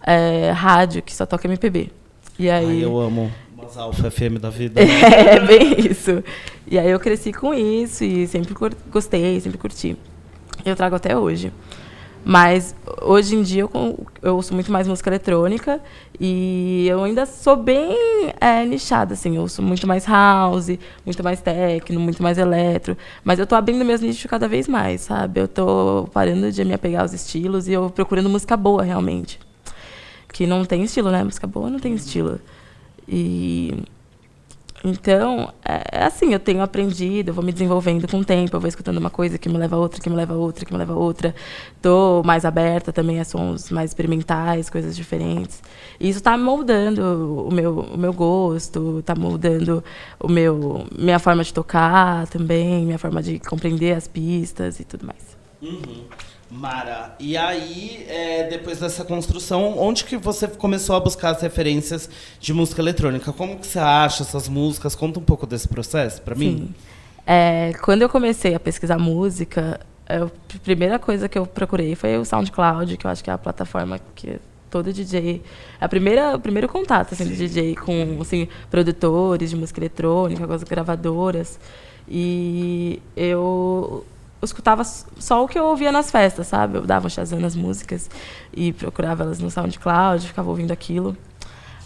[0.06, 1.90] é, rádio, que só toca MPB.
[2.38, 2.66] E aí...
[2.66, 3.30] Ai, eu amo
[3.62, 4.80] umas alfa FM da vida.
[4.82, 6.22] É, bem isso.
[6.66, 8.55] E aí eu cresci com isso e sempre
[8.90, 9.97] gostei, sempre curti.
[10.64, 11.52] Eu trago até hoje.
[12.24, 15.80] Mas hoje em dia eu, eu ouço muito mais música eletrônica
[16.20, 17.97] e eu ainda sou bem
[18.40, 19.36] é, nichada, assim.
[19.36, 22.97] Eu ouço muito mais house, muito mais techno, muito mais eletro.
[23.24, 25.40] Mas eu tô abrindo meus nichos cada vez mais, sabe?
[25.40, 29.40] Eu tô parando de me apegar aos estilos e eu procurando música boa, realmente.
[30.32, 31.24] Que não tem estilo, né?
[31.24, 32.40] Música boa não tem estilo.
[33.09, 33.83] E
[34.85, 38.61] Então, é, é assim, eu tenho aprendido, eu vou me desenvolvendo com o tempo, eu
[38.61, 40.73] vou escutando uma coisa que me leva a outra, que me leva a outra, que
[40.73, 41.35] me leva a outra.
[41.77, 45.62] Estou mais aberta também a sons mais experimentais, coisas diferentes.
[46.01, 49.85] E isso está moldando o meu, o meu gosto, está moldando
[50.19, 55.07] o meu, minha forma de tocar também, minha forma de compreender as pistas e tudo
[55.07, 55.37] mais.
[55.62, 56.05] Uhum.
[56.53, 62.11] Mara, e aí, é, depois dessa construção, onde que você começou a buscar as referências
[62.39, 63.33] de música eletrônica?
[63.33, 64.95] Como que você acha essas músicas?
[64.95, 66.74] Conta um pouco desse processo para mim.
[67.27, 72.24] É, quando eu comecei a pesquisar música, a primeira coisa que eu procurei foi o
[72.24, 74.39] SoundCloud, que eu acho que é a plataforma que
[74.70, 75.43] todo DJ,
[75.81, 80.53] a primeira, o primeiro contato assim, do DJ com assim, produtores de música eletrônica, com
[80.53, 81.59] as gravadoras.
[82.07, 84.05] E eu
[84.43, 86.77] eu escutava só o que eu ouvia nas festas, sabe?
[86.78, 88.10] Eu dava um Shazam nas músicas
[88.52, 91.16] e procurava elas no SoundCloud, ficava ouvindo aquilo.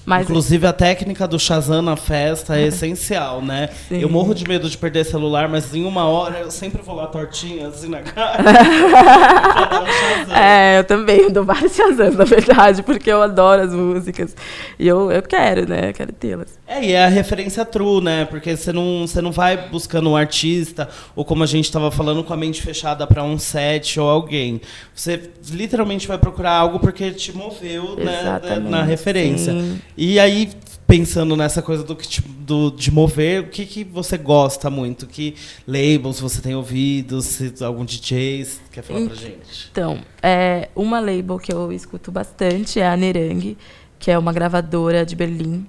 [0.07, 3.71] Mas Inclusive, a técnica do Shazam na festa é essencial, né?
[3.89, 4.01] Sim.
[4.01, 7.09] Eu morro de medo de perder celular, mas em uma hora eu sempre vou lá
[7.09, 8.39] tortinha, assim, na cara.
[10.33, 14.37] é, eu também eu dou vários Shazam, na verdade, porque eu adoro as músicas.
[14.79, 15.89] E eu, eu quero, né?
[15.89, 16.57] Eu quero tê-las.
[16.69, 18.27] É, e é a referência true, né?
[18.27, 22.23] Porque você não, você não vai buscando um artista, ou como a gente estava falando,
[22.23, 24.61] com a mente fechada para um set ou alguém.
[24.95, 29.53] Você literalmente vai procurar algo porque te moveu né, na referência.
[29.53, 29.81] Sim.
[29.97, 30.51] E aí,
[30.87, 31.97] pensando nessa coisa do,
[32.41, 35.07] do, de mover, o que, que você gosta muito?
[35.07, 35.35] Que
[35.67, 37.23] labels você tem ouvido?
[37.23, 39.69] Se algum DJ quer falar pra gente?
[39.71, 43.57] Então, é, uma label que eu escuto bastante é a Nerang,
[43.99, 45.67] que é uma gravadora de Berlim.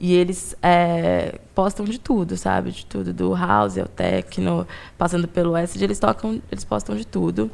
[0.00, 2.72] E eles é, postam de tudo, sabe?
[2.72, 4.66] De tudo, do house ao techno,
[4.98, 7.50] passando pelo acid, eles tocam, eles postam de tudo.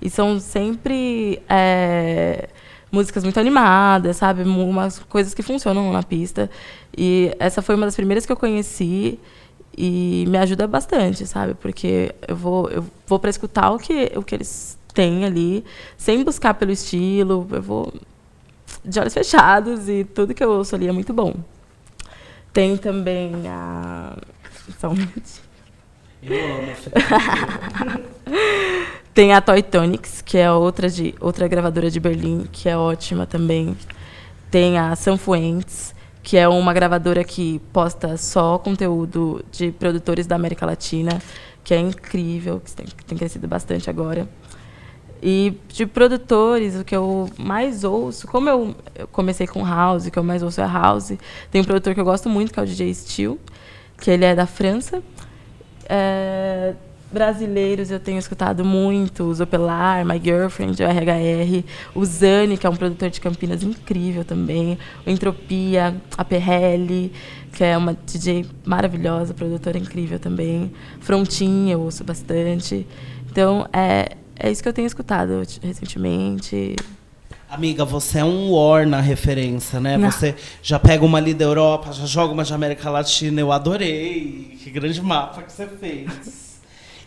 [0.00, 2.48] E são sempre é,
[2.90, 4.42] músicas muito animadas, sabe?
[4.42, 6.50] Umas coisas que funcionam na pista.
[6.96, 9.18] E essa foi uma das primeiras que eu conheci
[9.76, 11.54] e me ajuda bastante, sabe?
[11.54, 15.64] Porque eu vou, eu vou para escutar o que, o que eles têm ali,
[15.96, 17.92] sem buscar pelo estilo, eu vou
[18.84, 21.34] de olhos fechados e tudo que eu ouço ali é muito bom.
[22.52, 24.16] Tem também a.
[24.78, 25.50] Só um minutinho.
[26.22, 26.72] Eu amo
[29.12, 33.26] Tem a Toy Tonics, que é outra, de, outra gravadora de Berlim, que é ótima
[33.26, 33.76] também.
[34.50, 40.64] Tem a Sanfuentes, que é uma gravadora que posta só conteúdo de produtores da América
[40.64, 41.20] Latina,
[41.64, 44.28] que é incrível, que tem, tem crescido bastante agora.
[45.20, 48.74] E de produtores, o que eu mais ouço, como eu
[49.10, 51.12] comecei com house, o que eu mais ouço é house,
[51.50, 53.38] tem um produtor que eu gosto muito, que é o DJ Steel,
[53.98, 55.02] que ele é da França.
[55.86, 56.74] É,
[57.12, 61.64] brasileiros eu tenho escutado muito, o Zopelar, My Girlfriend, o RHR,
[61.94, 67.12] o Zani, que é um produtor de Campinas incrível também, o Entropia, a PRL,
[67.52, 72.86] que é uma DJ maravilhosa, produtora incrível também, Frontin eu ouço bastante.
[73.30, 76.76] Então, é, é isso que eu tenho escutado recentemente.
[77.48, 79.96] Amiga, você é um war na referência, né?
[79.96, 80.08] Não.
[80.08, 83.40] Você já pega uma ali da Europa, já joga uma de América Latina.
[83.40, 84.56] Eu adorei.
[84.62, 86.49] Que grande mapa que você fez.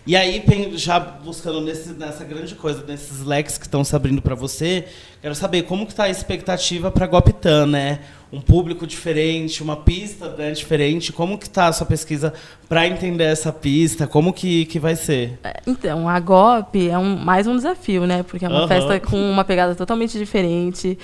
[0.06, 0.44] E aí,
[0.74, 4.86] já buscando nesse, nessa grande coisa, nesses leques que estão se abrindo para você,
[5.22, 8.00] quero saber como que está a expectativa para Goptan, né?
[8.30, 11.14] Um público diferente, uma pista né, diferente.
[11.14, 12.34] Como que está a sua pesquisa
[12.68, 14.06] para entender essa pista?
[14.06, 15.40] Como que, que vai ser?
[15.42, 18.24] É, então, a GOP é um, mais um desafio, né?
[18.24, 18.68] Porque é uma uhum.
[18.68, 21.00] festa com uma pegada totalmente diferente.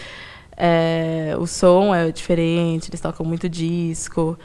[0.57, 4.37] É, o som é diferente, eles tocam muito disco.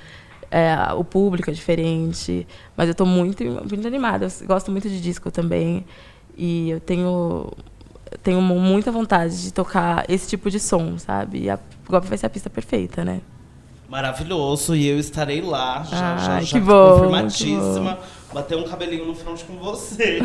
[0.56, 4.26] É, o público é diferente, mas eu estou muito, muito animada.
[4.26, 5.84] Eu gosto muito de disco também
[6.38, 7.50] e eu tenho
[8.22, 11.42] tenho muita vontade de tocar esse tipo de som, sabe?
[11.42, 11.58] E a
[11.88, 13.20] Golpe vai ser a pista perfeita, né?
[13.88, 17.98] Maravilhoso, e eu estarei lá, já, já, já bom, confirmadíssima.
[18.34, 20.18] Bater um cabelinho no front com você.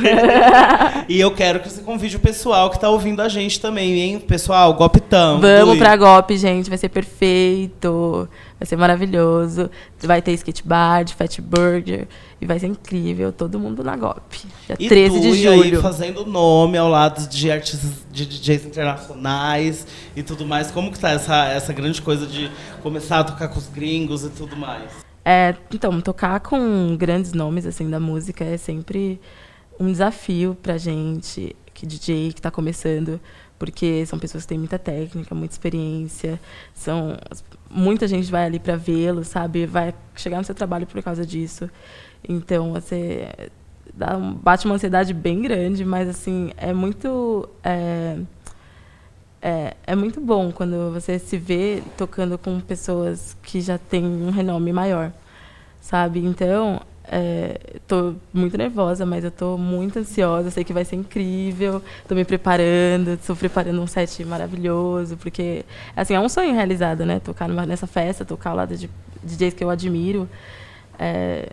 [1.07, 4.19] e eu quero que você convide o pessoal que está ouvindo a gente também, hein?
[4.19, 5.39] Pessoal, Goptão.
[5.39, 8.27] Vamos para Gop, gente, vai ser perfeito.
[8.59, 9.69] Vai ser maravilhoso.
[10.01, 12.07] Vai ter skate bar, de fat burger.
[12.41, 13.31] E vai ser incrível.
[13.31, 14.39] Todo mundo na GOP.
[14.65, 15.61] Dia e 13 tu, de julho.
[15.61, 20.71] aí fazendo nome ao lado de artistas, de DJs internacionais e tudo mais.
[20.71, 22.49] Como que tá essa, essa grande coisa de
[22.81, 25.08] começar a tocar com os gringos e tudo mais?
[25.31, 29.21] É, então, tocar com grandes nomes assim da música é sempre
[29.79, 33.21] um desafio pra gente, que DJ que está começando,
[33.59, 36.41] porque são pessoas que têm muita técnica, muita experiência,
[36.73, 37.15] são
[37.69, 39.67] muita gente vai ali para vê-lo, sabe?
[39.67, 41.69] Vai chegar no seu trabalho por causa disso.
[42.27, 43.29] Então, você
[43.93, 48.17] dá um, bate uma ansiedade bem grande, mas assim é muito é,
[49.41, 54.29] é, é muito bom quando você se vê tocando com pessoas que já têm um
[54.31, 55.11] renome maior.
[55.81, 56.19] sabe?
[56.25, 60.51] Então, é, tô muito nervosa, mas eu tô muito ansiosa.
[60.51, 61.81] Sei que vai ser incrível.
[62.07, 67.19] Tô me preparando, estou preparando um set maravilhoso, porque assim é um sonho realizado, né?
[67.19, 68.89] Tocar numa, nessa festa, tocar ao lado de
[69.23, 70.29] DJs que eu admiro,
[70.97, 71.49] é,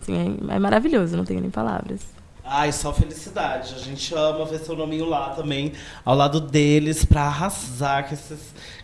[0.00, 1.16] assim, é, é maravilhoso.
[1.16, 2.00] Não tenho nem palavras.
[2.46, 3.74] Ai, só felicidade.
[3.74, 5.72] A gente ama ver seu nominho lá também,
[6.04, 8.38] ao lado deles, pra arrasar com esses,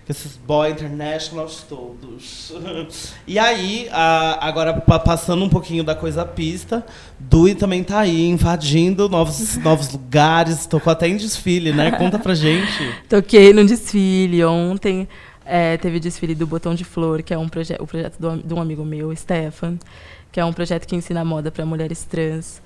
[0.07, 2.55] com esses boy internationals todos.
[3.29, 6.85] e aí, a, agora passando um pouquinho da coisa pista,
[7.19, 11.91] Dui também tá aí, invadindo novos, novos lugares, tocou até em desfile, né?
[11.93, 12.95] Conta pra gente.
[13.11, 15.07] Toquei no desfile ontem.
[15.45, 18.39] É, teve o desfile do Botão de Flor, que é um proje o projeto do,
[18.39, 19.79] de um amigo meu, Stefan,
[20.33, 22.63] que é um projeto que ensina moda para mulheres trans.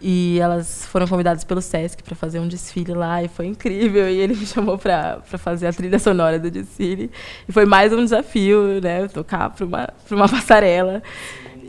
[0.00, 4.08] E elas foram convidadas pelo Sesc para fazer um desfile lá e foi incrível.
[4.08, 7.10] E ele me chamou para fazer a trilha sonora do desfile.
[7.48, 9.08] E foi mais um desafio, né?
[9.08, 11.02] Tocar para uma, uma passarela.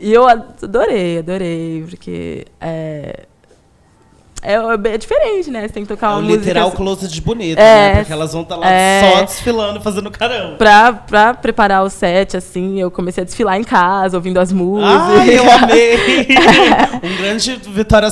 [0.00, 3.26] E eu adorei, adorei, porque é,
[4.42, 4.54] é,
[4.94, 5.62] é, diferente, né?
[5.62, 7.96] Você tem que tocar é um literal close de bonito, é, né?
[7.96, 10.56] Porque elas vão estar tá lá é, só desfilando, fazendo caramba.
[10.56, 15.02] Pra, pra preparar o set, assim, eu comecei a desfilar em casa, ouvindo as músicas.
[15.18, 16.28] Ai, eu amei!
[17.02, 18.08] um grande Vitória,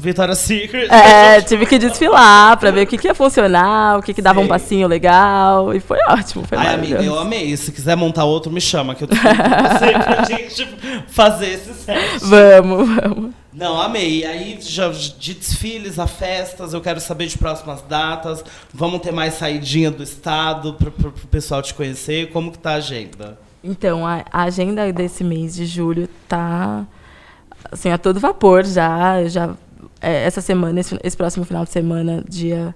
[0.00, 0.88] Vitória Secret.
[0.90, 4.40] É, tive que desfilar pra ver o que, que ia funcionar, o que, que dava
[4.40, 4.46] Sim.
[4.46, 5.74] um passinho legal.
[5.74, 7.56] E foi ótimo, foi Ai, amiga, eu amei.
[7.56, 10.68] Se quiser montar outro, me chama, que eu tô com você pra gente
[11.08, 12.18] fazer esse set.
[12.20, 13.41] Vamos, vamos.
[13.52, 14.24] Não, amei.
[14.24, 18.42] Aí, já, de desfiles a festas, eu quero saber de próximas datas.
[18.72, 22.30] Vamos ter mais saidinha do estado para o pessoal te conhecer.
[22.30, 23.38] Como que tá a agenda?
[23.62, 26.86] Então, a, a, agenda desse mês de julho tá
[27.70, 29.22] assim, a todo vapor já.
[29.28, 29.54] já
[30.00, 32.74] é, essa semana, esse, esse, próximo final de semana, dia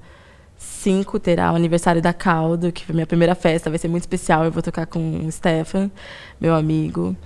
[0.58, 4.44] 5, terá o aniversário da Caldo, que foi minha primeira festa, vai ser muito especial.
[4.44, 5.90] Eu vou tocar com o Stefan,
[6.38, 7.16] meu amigo.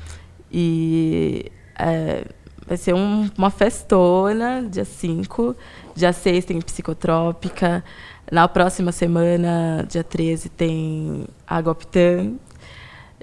[0.53, 1.51] E.
[1.77, 2.25] É,
[2.71, 5.57] Vai ser um, uma festona, dia 5.
[5.97, 7.83] Dia 6 tem psicotrópica.
[8.31, 12.31] Na próxima semana, dia 13, tem Água Pitã.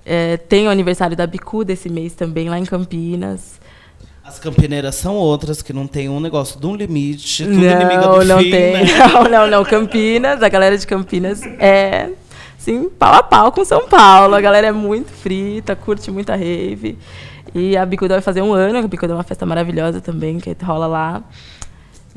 [0.05, 3.57] É, tem o aniversário da Bicu desse mês também, lá em Campinas.
[4.21, 8.01] As campineiras são outras, que não tem um negócio de um limite, tudo não, inimiga
[8.01, 8.73] do não fim, tem.
[8.73, 8.83] Né?
[9.13, 9.63] Não, não, não.
[9.63, 12.09] Campinas, a galera de Campinas é,
[12.57, 14.35] sim, pau a pau com São Paulo.
[14.35, 16.97] A galera é muito frita, curte muita rave.
[17.57, 20.55] E a Bicuda vai fazer um ano, a Bicuda é uma festa maravilhosa também, que
[20.63, 21.23] rola lá.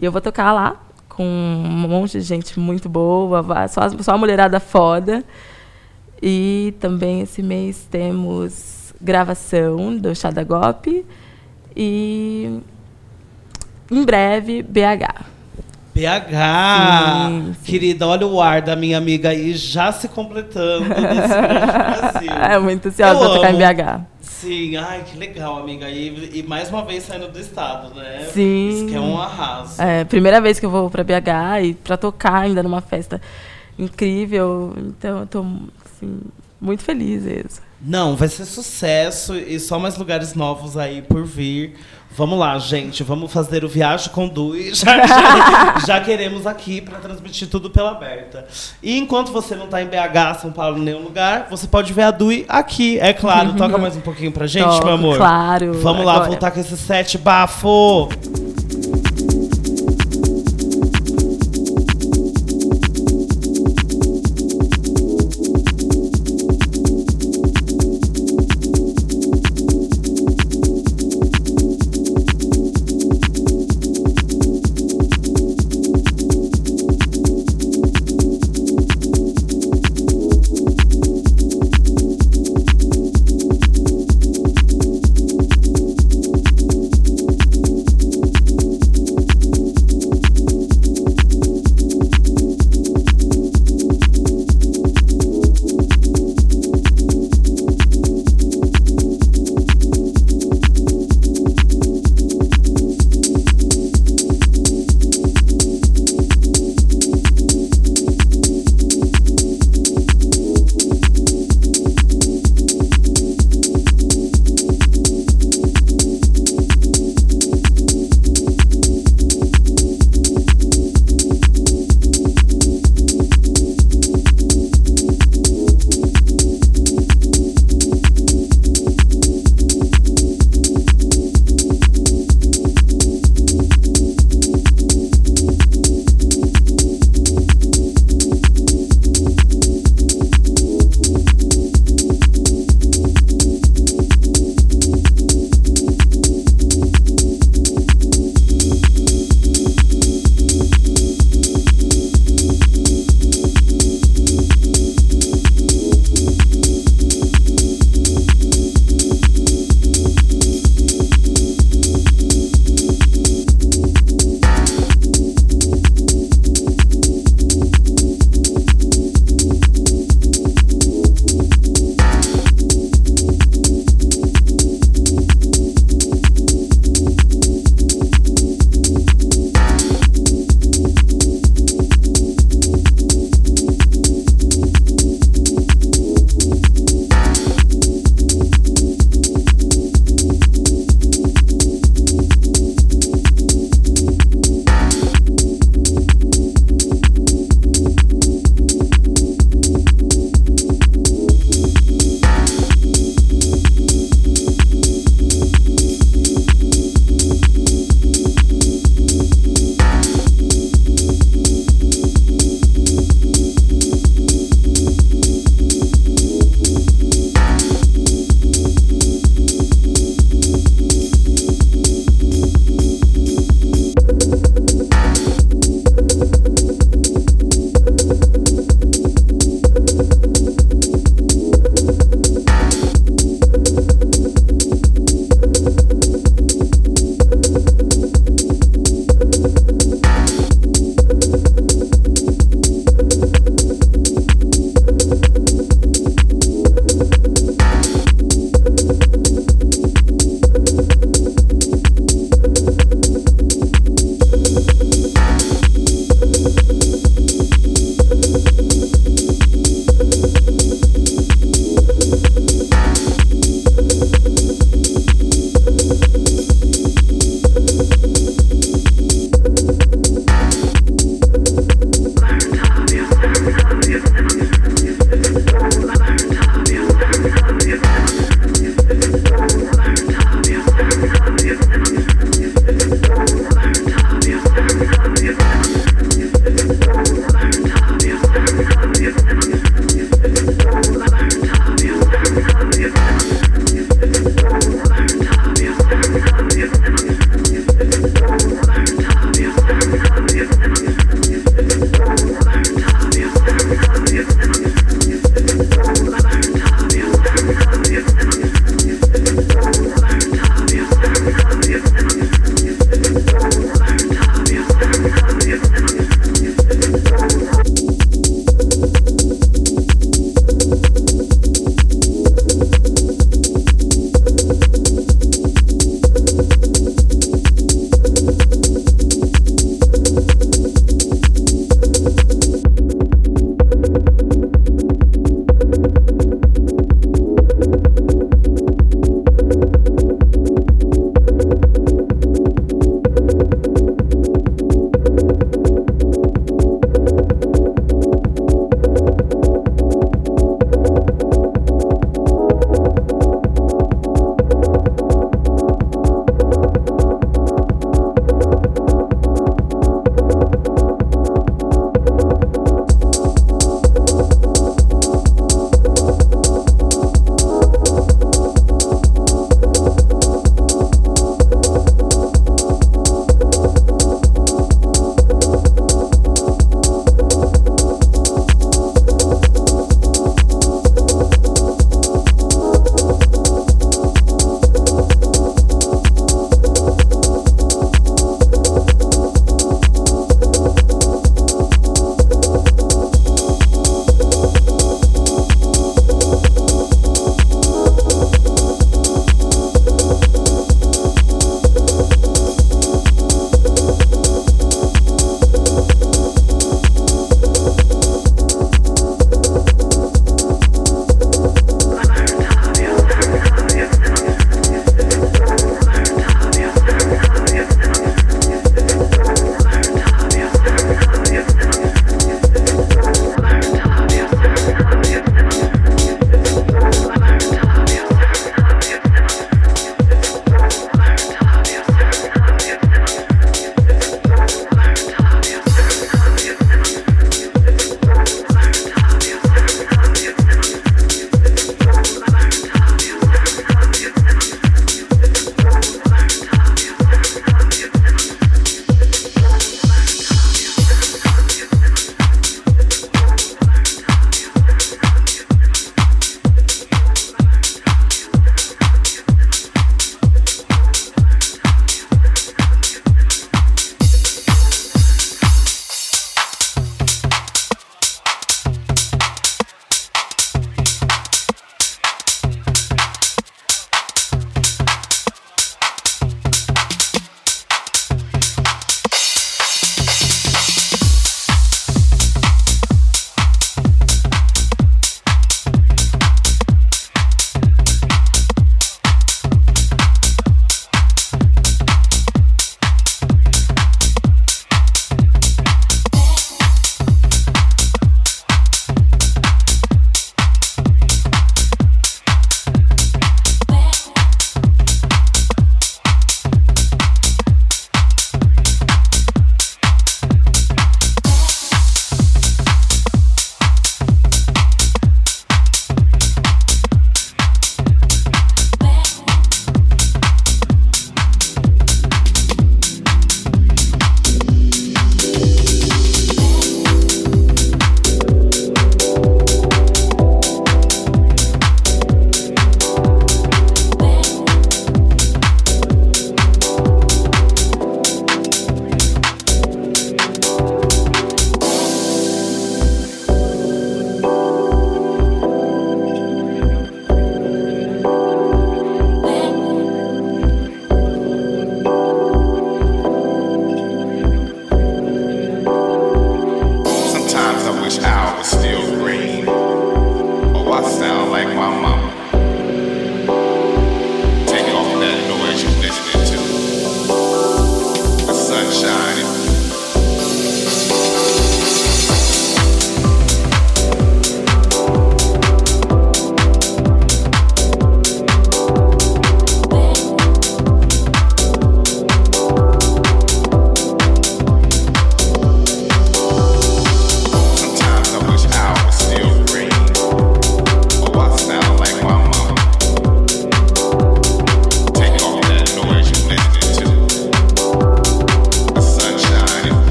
[0.00, 0.76] E eu vou tocar lá
[1.08, 5.24] com um monte de gente muito boa, só, só uma mulherada foda.
[6.22, 11.06] E também esse mês temos gravação do Chá da Gop
[11.74, 12.60] e
[13.90, 15.24] em breve BH.
[15.94, 17.28] BH!
[17.28, 17.72] Sim, sim.
[17.72, 22.32] Querida, olha o ar da minha amiga aí já se completando nesse Brasil.
[22.32, 24.19] É muito ansiosa pra tocar em BH.
[24.40, 25.90] Sim, ai, que legal, amiga.
[25.90, 28.26] E, e mais uma vez saindo do estado, né?
[28.32, 28.68] Sim.
[28.70, 29.80] Isso que é um arraso.
[29.80, 33.20] É, primeira vez que eu vou pra BH e pra tocar ainda numa festa
[33.78, 34.72] incrível.
[34.78, 35.44] Então, eu tô,
[35.84, 36.20] assim,
[36.58, 37.60] muito feliz isso.
[37.82, 41.76] Não, vai ser sucesso e só mais lugares novos aí por vir.
[42.16, 43.02] Vamos lá, gente.
[43.02, 44.74] Vamos fazer o Viagem com Dui.
[44.80, 48.46] Já, já, já queremos aqui para transmitir tudo pela aberta.
[48.82, 52.02] E enquanto você não está em BH, São Paulo, em nenhum lugar, você pode ver
[52.02, 53.54] a Dui aqui, é claro.
[53.54, 55.16] Toca mais um pouquinho pra gente, Toco, meu amor.
[55.16, 55.74] Claro.
[55.74, 56.18] Vamos agora.
[56.20, 58.08] lá, voltar com esse set bafo.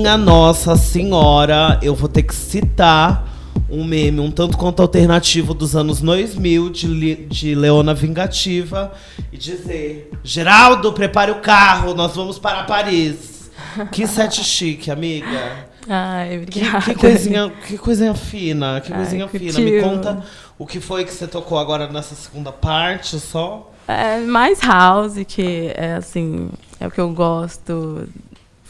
[0.00, 3.28] Minha Nossa Senhora, eu vou ter que citar
[3.68, 8.92] um meme um tanto quanto alternativo dos anos 2000 de, de Leona Vingativa
[9.30, 13.50] e dizer: Geraldo, prepare o carro, nós vamos para Paris.
[13.92, 15.68] Que set chique, amiga.
[15.86, 16.80] Ai, Que, obrigada.
[16.86, 19.52] que coisinha, que coisinha fina, que Ai, coisinha curtiu.
[19.52, 19.70] fina.
[19.70, 20.24] Me conta
[20.58, 23.70] o que foi que você tocou agora nessa segunda parte, só.
[23.86, 26.48] É mais house, que é assim,
[26.80, 28.08] é o que eu gosto.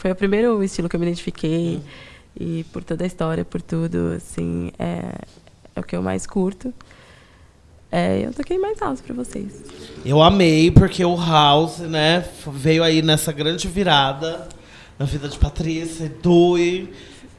[0.01, 1.79] Foi o primeiro estilo que eu me identifiquei.
[2.35, 5.13] E por toda a história, por tudo, assim, é,
[5.75, 6.73] é o que eu mais curto.
[7.91, 9.61] É, eu toquei mais house pra vocês.
[10.03, 14.47] Eu amei, porque o House, né, veio aí nessa grande virada
[14.97, 16.89] na vida de Patrícia e Dui,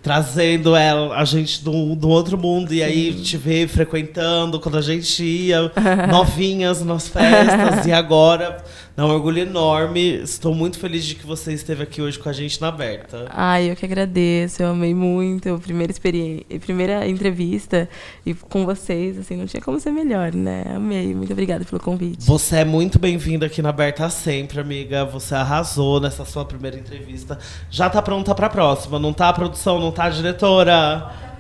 [0.01, 2.73] trazendo ela, a gente do, do outro mundo.
[2.73, 5.73] E aí te ver frequentando quando a gente ia,
[6.09, 7.87] novinhas nas festas.
[7.87, 8.63] e agora,
[8.97, 10.23] dá um orgulho enorme.
[10.23, 13.27] Estou muito feliz de que você esteve aqui hoje com a gente na aberta.
[13.31, 15.59] Ai, eu que agradeço, eu amei muito.
[15.63, 17.89] Primeira experiência, primeira entrevista
[18.25, 20.65] e com vocês, assim, não tinha como ser melhor, né?
[20.75, 22.27] Amei, muito obrigada pelo convite.
[22.27, 25.05] Você é muito bem-vinda aqui na Aberta sempre, amiga.
[25.07, 27.39] Você arrasou nessa sua primeira entrevista.
[27.71, 29.81] Já tá pronta pra próxima, não tá, produção?
[29.81, 31.32] Não tá, diretora?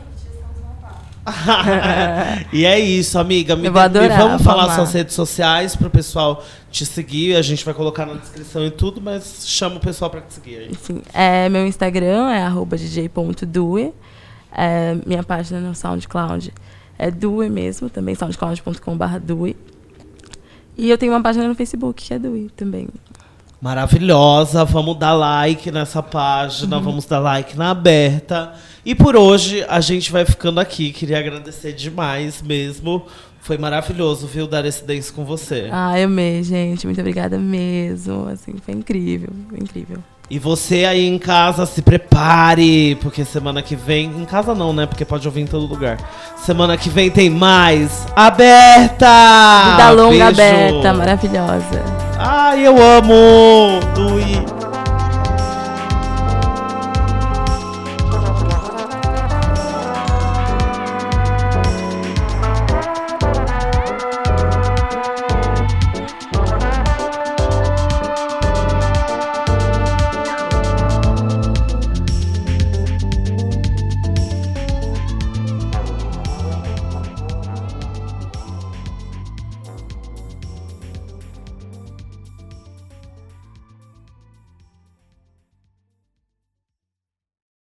[2.52, 3.54] e é isso, amiga.
[3.54, 4.76] Me, Eu vou me adorar, vamos vou falar amar.
[4.76, 7.36] suas redes sociais pro pessoal te seguir.
[7.36, 10.56] A gente vai colocar na descrição e tudo, mas chama o pessoal pra te seguir
[10.56, 10.68] aí.
[10.70, 13.92] Enfim, é, meu Instagram é dj.due.
[14.54, 16.52] É, minha página no SoundCloud
[16.98, 19.56] é Due mesmo, também soundcloud.com.br Due.
[20.76, 22.88] E eu tenho uma página no Facebook que é Due também.
[23.62, 26.82] Maravilhosa, vamos dar like nessa página, Uhum.
[26.82, 28.52] vamos dar like na aberta.
[28.84, 30.90] E por hoje a gente vai ficando aqui.
[30.90, 33.06] Queria agradecer demais mesmo.
[33.40, 35.68] Foi maravilhoso, viu, dar esse dance com você.
[35.70, 36.86] Ah, eu amei, gente.
[36.86, 38.26] Muito obrigada mesmo.
[38.26, 39.98] Assim, foi incrível, foi incrível.
[40.32, 44.06] E você aí em casa, se prepare, porque semana que vem.
[44.06, 44.86] Em casa não, né?
[44.86, 45.98] Porque pode ouvir em todo lugar.
[46.38, 49.06] Semana que vem tem mais Aberta!
[49.72, 50.40] Vida longa Beijo.
[50.40, 51.84] aberta, maravilhosa.
[52.18, 53.78] Ai, eu amo!
[53.94, 54.51] Dui!